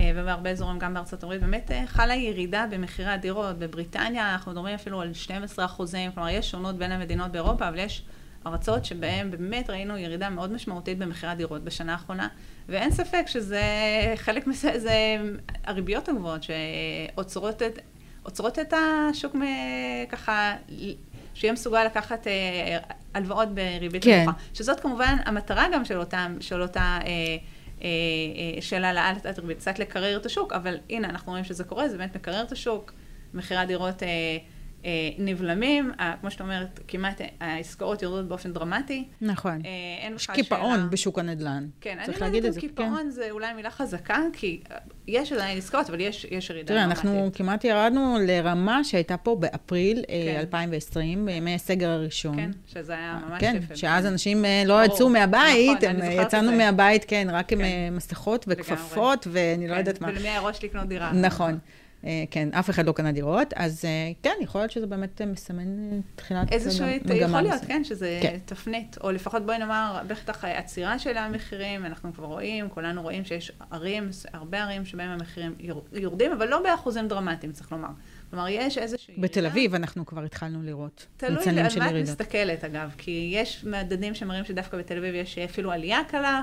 אה, 0.00 0.12
ובהרבה 0.16 0.50
אזורים, 0.50 0.78
גם 0.78 0.94
בארצות 0.94 1.22
הברית, 1.22 1.40
באמת 1.40 1.70
אה, 1.70 1.86
חלה 1.86 2.14
ירידה 2.14 2.66
במחירי 2.70 3.10
הדירות. 3.10 3.58
בבריטניה 3.58 4.32
אנחנו 4.32 4.52
מדברים 4.52 4.74
אפילו 4.74 5.00
על 5.00 5.14
12 5.14 5.64
אחוזים, 5.64 6.12
כלומר, 6.12 6.28
יש 6.28 6.50
שונות 6.50 6.76
בין 6.76 6.92
המדינות 6.92 7.32
באירופה, 7.32 7.68
אבל 7.68 7.78
יש 7.78 8.04
ארצות 8.46 8.84
שבהן 8.84 9.30
באמת 9.30 9.70
ראינו 9.70 9.98
ירידה 9.98 10.30
מאוד 10.30 10.52
משמעותית 10.52 10.98
במחירי 10.98 11.32
הדירות 11.32 11.64
בשנה 11.64 11.92
האחרונה, 11.92 12.28
ואין 12.68 12.90
ספק 12.90 13.24
שזה 13.26 13.62
חלק 14.16 14.46
מזה, 14.46 14.78
זה 14.78 15.16
הריביות 15.64 16.08
הגבוהות 16.08 16.42
שעוצרות 16.42 17.62
את, 17.62 17.78
עוצרות 18.22 18.58
את 18.58 18.74
השוק 18.76 19.36
ככה, 20.08 20.56
שיהיה 21.34 21.52
מסוגל 21.52 21.84
לקחת 21.84 22.26
אה, 22.26 22.78
הלוואות 23.14 23.48
בריבית 23.54 24.04
כן. 24.04 24.22
נמוכה. 24.22 24.38
שזאת 24.54 24.80
כמובן 24.80 25.16
המטרה 25.24 25.66
גם 25.72 25.84
של, 25.84 25.98
אותם, 25.98 26.36
של 26.40 26.62
אותה 26.62 26.80
אה, 26.80 27.08
אה, 27.82 27.88
אה, 28.56 28.62
של 28.62 28.84
העלאת 28.84 29.38
הריבית, 29.38 29.58
קצת 29.58 29.78
לקרר 29.78 30.16
את 30.16 30.26
השוק, 30.26 30.52
אבל 30.52 30.78
הנה, 30.90 31.08
אנחנו 31.08 31.32
רואים 31.32 31.44
שזה 31.44 31.64
קורה, 31.64 31.88
זה 31.88 31.98
באמת 31.98 32.16
מקרר 32.16 32.42
את 32.42 32.52
השוק, 32.52 32.92
מחירי 33.34 33.60
הדירות... 33.60 34.02
אה, 34.02 34.08
נבלמים, 35.18 35.92
כמו 36.20 36.30
שאת 36.30 36.40
אומרת, 36.40 36.80
כמעט 36.88 37.20
העסקאות 37.40 38.02
יורדות 38.02 38.28
באופן 38.28 38.52
דרמטי. 38.52 39.04
נכון. 39.20 39.60
אה, 39.64 40.04
אין 40.04 40.14
יש 40.14 40.26
קיפאון 40.26 40.76
שאלה... 40.76 40.86
בשוק 40.86 41.18
הנדל"ן. 41.18 41.66
כן, 41.80 41.98
אני 41.98 42.14
לא 42.20 42.36
יודעת 42.36 42.54
אם 42.54 42.60
קיפאון 42.60 42.98
כן. 42.98 43.10
זה 43.10 43.30
אולי 43.30 43.52
מילה 43.52 43.70
חזקה, 43.70 44.18
כי 44.32 44.60
יש 45.08 45.32
עדיין 45.32 45.58
עסקאות, 45.58 45.90
אבל 45.90 46.00
יש, 46.00 46.26
יש 46.30 46.50
ירידה 46.50 46.68
תראה, 46.68 46.82
דרמטית. 46.82 47.02
תראה, 47.02 47.12
אנחנו 47.14 47.30
כמעט 47.32 47.64
ירדנו 47.64 48.16
לרמה 48.26 48.84
שהייתה 48.84 49.16
פה 49.16 49.36
באפריל 49.36 50.04
אה, 50.08 50.32
כן. 50.34 50.40
2020, 50.40 51.26
בימי 51.26 51.54
הסגר 51.54 51.88
הראשון. 51.88 52.36
כן, 52.36 52.50
שזה 52.66 52.92
היה 52.92 53.18
ממש 53.28 53.40
כן, 53.40 53.56
יפה. 53.58 53.76
שאז 53.76 54.06
אנשים 54.06 54.44
לא 54.66 54.84
יצאו 54.84 55.08
מהבית, 55.08 55.84
נכון, 55.84 56.02
הם, 56.02 56.10
יצאנו 56.22 56.52
מהבית, 56.52 57.04
כן, 57.04 57.28
רק 57.30 57.48
כן. 57.48 57.60
עם 57.60 57.96
מסכות 57.96 58.44
וכפפות, 58.48 59.26
ואני 59.30 59.68
לא 59.68 59.72
כן, 59.72 59.78
יודעת 59.78 60.00
מה. 60.00 60.08
ולמי 60.08 60.28
היה 60.28 60.40
ראש 60.40 60.64
לקנות 60.64 60.88
דירה. 60.88 61.12
נכון. 61.12 61.58
אה, 62.04 62.24
כן, 62.30 62.48
אף 62.52 62.70
אחד 62.70 62.86
לא 62.86 62.92
קנה 62.92 63.12
דירות, 63.12 63.52
אז 63.56 63.84
אה, 63.84 64.12
כן, 64.22 64.34
יכול 64.40 64.60
להיות 64.60 64.70
שזה 64.70 64.86
באמת 64.86 65.22
מסמן 65.22 66.00
תחילת 66.16 66.52
איזשהו, 66.52 66.86
יכול 67.14 67.40
להיות, 67.40 67.62
כן, 67.66 67.84
שזה 67.84 68.18
כן. 68.22 68.38
תפנית, 68.44 68.98
או 69.00 69.10
לפחות 69.10 69.46
בואי 69.46 69.58
נאמר, 69.58 70.02
בטח 70.06 70.44
עצירה 70.44 70.98
של 70.98 71.16
המחירים, 71.16 71.86
אנחנו 71.86 72.14
כבר 72.14 72.26
רואים, 72.26 72.68
כולנו 72.68 73.02
רואים 73.02 73.24
שיש 73.24 73.52
ערים, 73.70 74.10
הרבה 74.32 74.62
ערים 74.62 74.84
שבהם 74.84 75.10
המחירים 75.10 75.54
יורדים, 75.92 76.32
אבל 76.32 76.48
לא 76.48 76.62
באחוזים 76.62 77.08
דרמטיים, 77.08 77.52
צריך 77.52 77.72
לומר. 77.72 77.88
כלומר, 78.30 78.48
יש 78.48 78.78
איזושהי... 78.78 79.14
בתל 79.18 79.46
אביב 79.46 79.74
אנחנו 79.74 80.06
כבר 80.06 80.24
התחלנו 80.24 80.62
לראות 80.62 81.06
מצנים 81.16 81.40
של 81.44 81.50
ירידות. 81.50 81.70
תלוי 81.70 81.88
על 81.88 81.92
מה 81.92 82.00
את 82.00 82.02
מסתכלת, 82.02 82.64
אגב, 82.64 82.94
כי 82.98 83.30
יש 83.32 83.64
מדדים 83.64 84.14
שמראים 84.14 84.44
שדווקא 84.44 84.78
בתל 84.78 84.98
אביב 84.98 85.14
יש 85.14 85.38
אפילו 85.38 85.72
עלייה 85.72 86.00
קלה. 86.08 86.42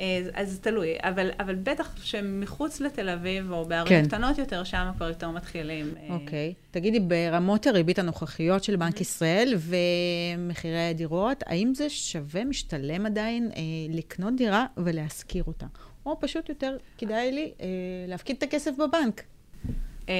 אה, 0.00 0.22
אז 0.34 0.58
תלוי, 0.60 0.94
אבל, 1.00 1.30
אבל 1.40 1.54
בטח 1.54 1.96
שמחוץ 2.04 2.80
לתל 2.80 3.08
אביב, 3.08 3.52
או 3.52 3.64
בערים 3.64 3.88
כן. 3.88 4.06
קטנות 4.06 4.38
יותר, 4.38 4.64
שם 4.64 4.90
כבר 4.96 5.08
יותר 5.08 5.30
מתחילים. 5.30 5.94
אה, 5.96 6.14
אוקיי. 6.14 6.54
Okay. 6.56 6.64
תגידי, 6.70 7.00
ברמות 7.00 7.66
הריבית 7.66 7.98
הנוכחיות 7.98 8.64
של 8.64 8.76
בנק. 8.76 9.00
ישראל 9.00 9.54
ומחירי 9.58 10.88
הדירות, 10.88 11.42
האם 11.46 11.74
זה 11.74 11.90
שווה, 11.90 12.44
משתלם 12.44 13.06
עדיין, 13.06 13.50
אה, 13.56 13.62
לקנות 13.90 14.36
דירה 14.36 14.66
ולהשכיר 14.76 15.44
אותה? 15.46 15.66
או 16.06 16.20
פשוט 16.20 16.48
יותר 16.48 16.76
כדאי 16.98 17.32
לי 17.32 17.52
אה, 17.60 17.66
להפקיד 18.08 18.36
את 18.36 18.42
הכסף 18.42 18.70
בבנק? 18.78 19.22
אה, 20.08 20.14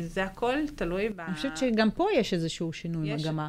זה 0.00 0.24
הכל 0.24 0.54
תלוי 0.74 1.08
ב... 1.08 1.20
אני 1.20 1.34
חושבת 1.34 1.56
שגם 1.56 1.90
פה 1.90 2.06
יש 2.14 2.34
איזשהו 2.34 2.72
שינוי 2.72 3.08
יש... 3.10 3.22
מגמה. 3.22 3.48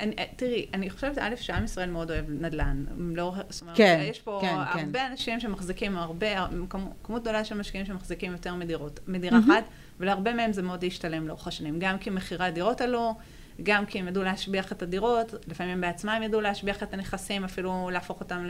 אני, 0.00 0.14
תראי, 0.36 0.66
אני 0.74 0.90
חושבת, 0.90 1.18
א', 1.18 1.36
שעם 1.36 1.64
ישראל 1.64 1.90
מאוד 1.90 2.10
אוהב 2.10 2.24
נדל"ן. 2.28 2.84
לא, 3.14 3.34
זאת 3.48 3.62
אומרת, 3.62 3.76
כן, 3.76 4.00
יש 4.02 4.20
פה 4.20 4.38
כן, 4.42 4.54
הרבה 4.56 4.98
כן. 4.98 5.10
אנשים 5.10 5.40
שמחזיקים, 5.40 5.96
הרבה, 5.96 6.46
כמות 7.02 7.22
גדולה 7.22 7.44
של 7.44 7.58
משקיעים 7.58 7.86
שמחזיקים 7.86 8.32
יותר 8.32 8.54
מדירות, 8.54 9.00
מדירה 9.06 9.38
mm-hmm. 9.38 9.52
אחת, 9.52 9.64
ולהרבה 10.00 10.34
מהם 10.34 10.52
זה 10.52 10.62
מאוד 10.62 10.84
להשתלם 10.84 11.28
לאורך 11.28 11.46
השנים. 11.46 11.76
גם 11.78 11.98
כי 11.98 12.10
מחירי 12.10 12.46
הדירות 12.46 12.80
עלו, 12.80 13.14
גם 13.62 13.86
כי 13.86 13.98
הם 13.98 14.08
ידעו 14.08 14.22
להשביח 14.22 14.72
את 14.72 14.82
הדירות, 14.82 15.34
לפעמים 15.48 15.72
הם 15.72 15.80
בעצמם 15.80 16.20
ידעו 16.24 16.40
להשביח 16.40 16.82
את 16.82 16.94
הנכסים, 16.94 17.44
אפילו 17.44 17.90
להפוך 17.92 18.20
אותם 18.20 18.46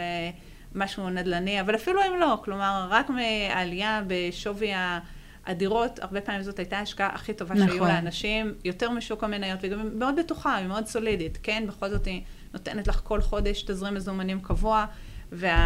למשהו 0.75 1.11
נדל"ני, 1.11 1.61
אבל 1.61 1.75
אפילו 1.75 2.01
אם 2.07 2.21
לא, 2.21 2.39
כלומר, 2.45 2.87
רק 2.91 3.11
מהעלייה 3.11 4.03
בשווי 4.07 4.73
ה... 4.73 4.99
הדירות, 5.47 5.99
הרבה 5.99 6.21
פעמים 6.21 6.43
זאת 6.43 6.59
הייתה 6.59 6.79
ההשקעה 6.79 7.15
הכי 7.15 7.35
טובה 7.35 7.55
נכון. 7.55 7.69
שהיו 7.69 7.85
לאנשים, 7.85 8.55
יותר 8.65 8.91
משוק 8.91 9.25
המניות, 9.25 9.61
והיא 9.61 9.73
גם 9.73 9.99
מאוד 9.99 10.15
בטוחה, 10.19 10.57
היא 10.57 10.67
מאוד 10.67 10.87
סולידית, 10.87 11.39
כן? 11.43 11.65
בכל 11.69 11.91
זאת 11.91 12.07
היא 12.07 12.23
נותנת 12.53 12.89
לך 12.89 13.01
כל 13.05 13.21
חודש 13.21 13.63
תזרים 13.63 13.95
מזומנים 13.95 14.41
קבוע, 14.41 14.87
והמיסים 15.33 15.59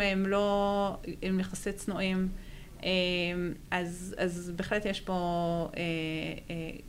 אה, 0.00 0.06
אה, 0.06 0.06
אה, 0.06 0.12
הם 0.12 0.26
לא, 0.26 0.96
הם 1.22 1.40
יחסית 1.40 1.76
צנועים. 1.76 2.28
אז, 3.70 4.14
אז 4.18 4.52
בהחלט 4.56 4.84
יש 4.84 5.00
פה, 5.00 5.68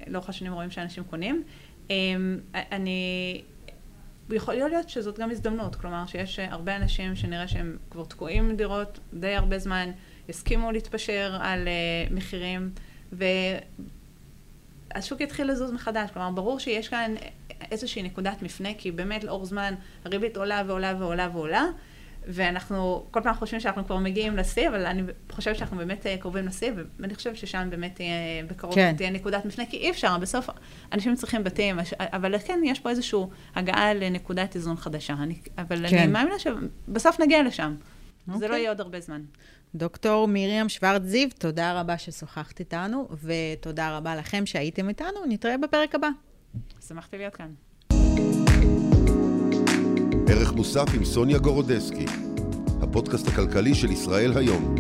לאורך 0.07 0.29
השנים 0.29 0.53
רואים 0.53 0.71
שאנשים 0.71 1.03
קונים. 1.03 1.43
אני, 2.53 3.41
יכול 4.33 4.53
להיות 4.53 4.89
שזאת 4.89 5.19
גם 5.19 5.31
הזדמנות, 5.31 5.75
כלומר 5.75 6.05
שיש 6.05 6.39
הרבה 6.39 6.75
אנשים 6.75 7.15
שנראה 7.15 7.47
שהם 7.47 7.77
כבר 7.91 8.05
תקועים 8.05 8.55
דירות 8.55 8.99
די 9.13 9.35
הרבה 9.35 9.59
זמן, 9.59 9.91
הסכימו 10.29 10.71
להתפשר 10.71 11.37
על 11.41 11.67
מחירים, 12.11 12.71
והשוק 14.95 15.21
יתחיל 15.21 15.51
לזוז 15.51 15.71
מחדש. 15.71 16.09
כלומר, 16.13 16.31
ברור 16.31 16.59
שיש 16.59 16.87
כאן 16.87 17.15
איזושהי 17.71 18.03
נקודת 18.03 18.41
מפנה, 18.41 18.69
כי 18.77 18.91
באמת 18.91 19.23
לאור 19.23 19.45
זמן 19.45 19.73
הריבית 20.05 20.37
עולה 20.37 20.63
ועולה 20.67 20.93
ועולה 20.99 21.29
ועולה, 21.33 21.65
ואנחנו 22.27 23.05
כל 23.11 23.21
פעם 23.23 23.35
חושבים 23.35 23.59
שאנחנו 23.59 23.85
כבר 23.85 23.97
מגיעים 23.97 24.37
לשיא, 24.37 24.69
אבל 24.69 24.85
אני 24.85 25.03
חושבת 25.31 25.55
שאנחנו 25.55 25.77
באמת 25.77 26.05
אה, 26.05 26.17
קרובים 26.17 26.45
לשיא, 26.45 26.71
ואני 26.99 27.15
חושבת 27.15 27.37
ששם 27.37 27.67
באמת 27.69 27.95
תהיה, 27.95 28.09
בקרוב 28.47 28.75
כן. 28.75 28.93
תהיה 28.97 29.09
נקודת 29.09 29.45
מפנה, 29.45 29.65
כי 29.65 29.77
אי 29.77 29.89
אפשר, 29.89 30.17
בסוף 30.17 30.49
אנשים 30.91 31.15
צריכים 31.15 31.43
בתים, 31.43 31.79
אבל 31.99 32.39
כן, 32.39 32.59
יש 32.65 32.79
פה 32.79 32.89
איזושהי 32.89 33.19
הגעה 33.55 33.93
לנקודת 33.93 34.55
איזון 34.55 34.77
חדשה. 34.77 35.13
אני, 35.13 35.35
אבל 35.57 35.89
כן. 35.89 35.97
אני 35.97 36.07
מאמינה 36.07 36.35
שבסוף 36.39 37.19
נגיע 37.19 37.43
לשם. 37.43 37.75
אוקיי. 38.27 38.39
זה 38.39 38.47
לא 38.47 38.55
יהיה 38.55 38.69
עוד 38.69 38.81
הרבה 38.81 38.99
זמן. 38.99 39.21
דוקטור 39.75 40.27
מרים 40.27 40.69
שוורץ 40.69 41.01
זיו, 41.03 41.29
תודה 41.39 41.79
רבה 41.79 41.97
ששוחחת 41.97 42.59
איתנו, 42.59 43.09
ותודה 43.23 43.97
רבה 43.97 44.15
לכם 44.15 44.45
שהייתם 44.45 44.89
איתנו. 44.89 45.25
נתראה 45.27 45.57
בפרק 45.57 45.95
הבא. 45.95 46.09
שמחתי 46.87 47.17
להיות 47.17 47.35
כאן. 47.35 47.53
ערך 50.33 50.53
מוסף 50.53 50.85
עם 50.95 51.05
סוניה 51.05 51.37
גורודסקי, 51.37 52.05
הפודקאסט 52.81 53.27
הכלכלי 53.27 53.75
של 53.75 53.91
ישראל 53.91 54.37
היום. 54.37 54.75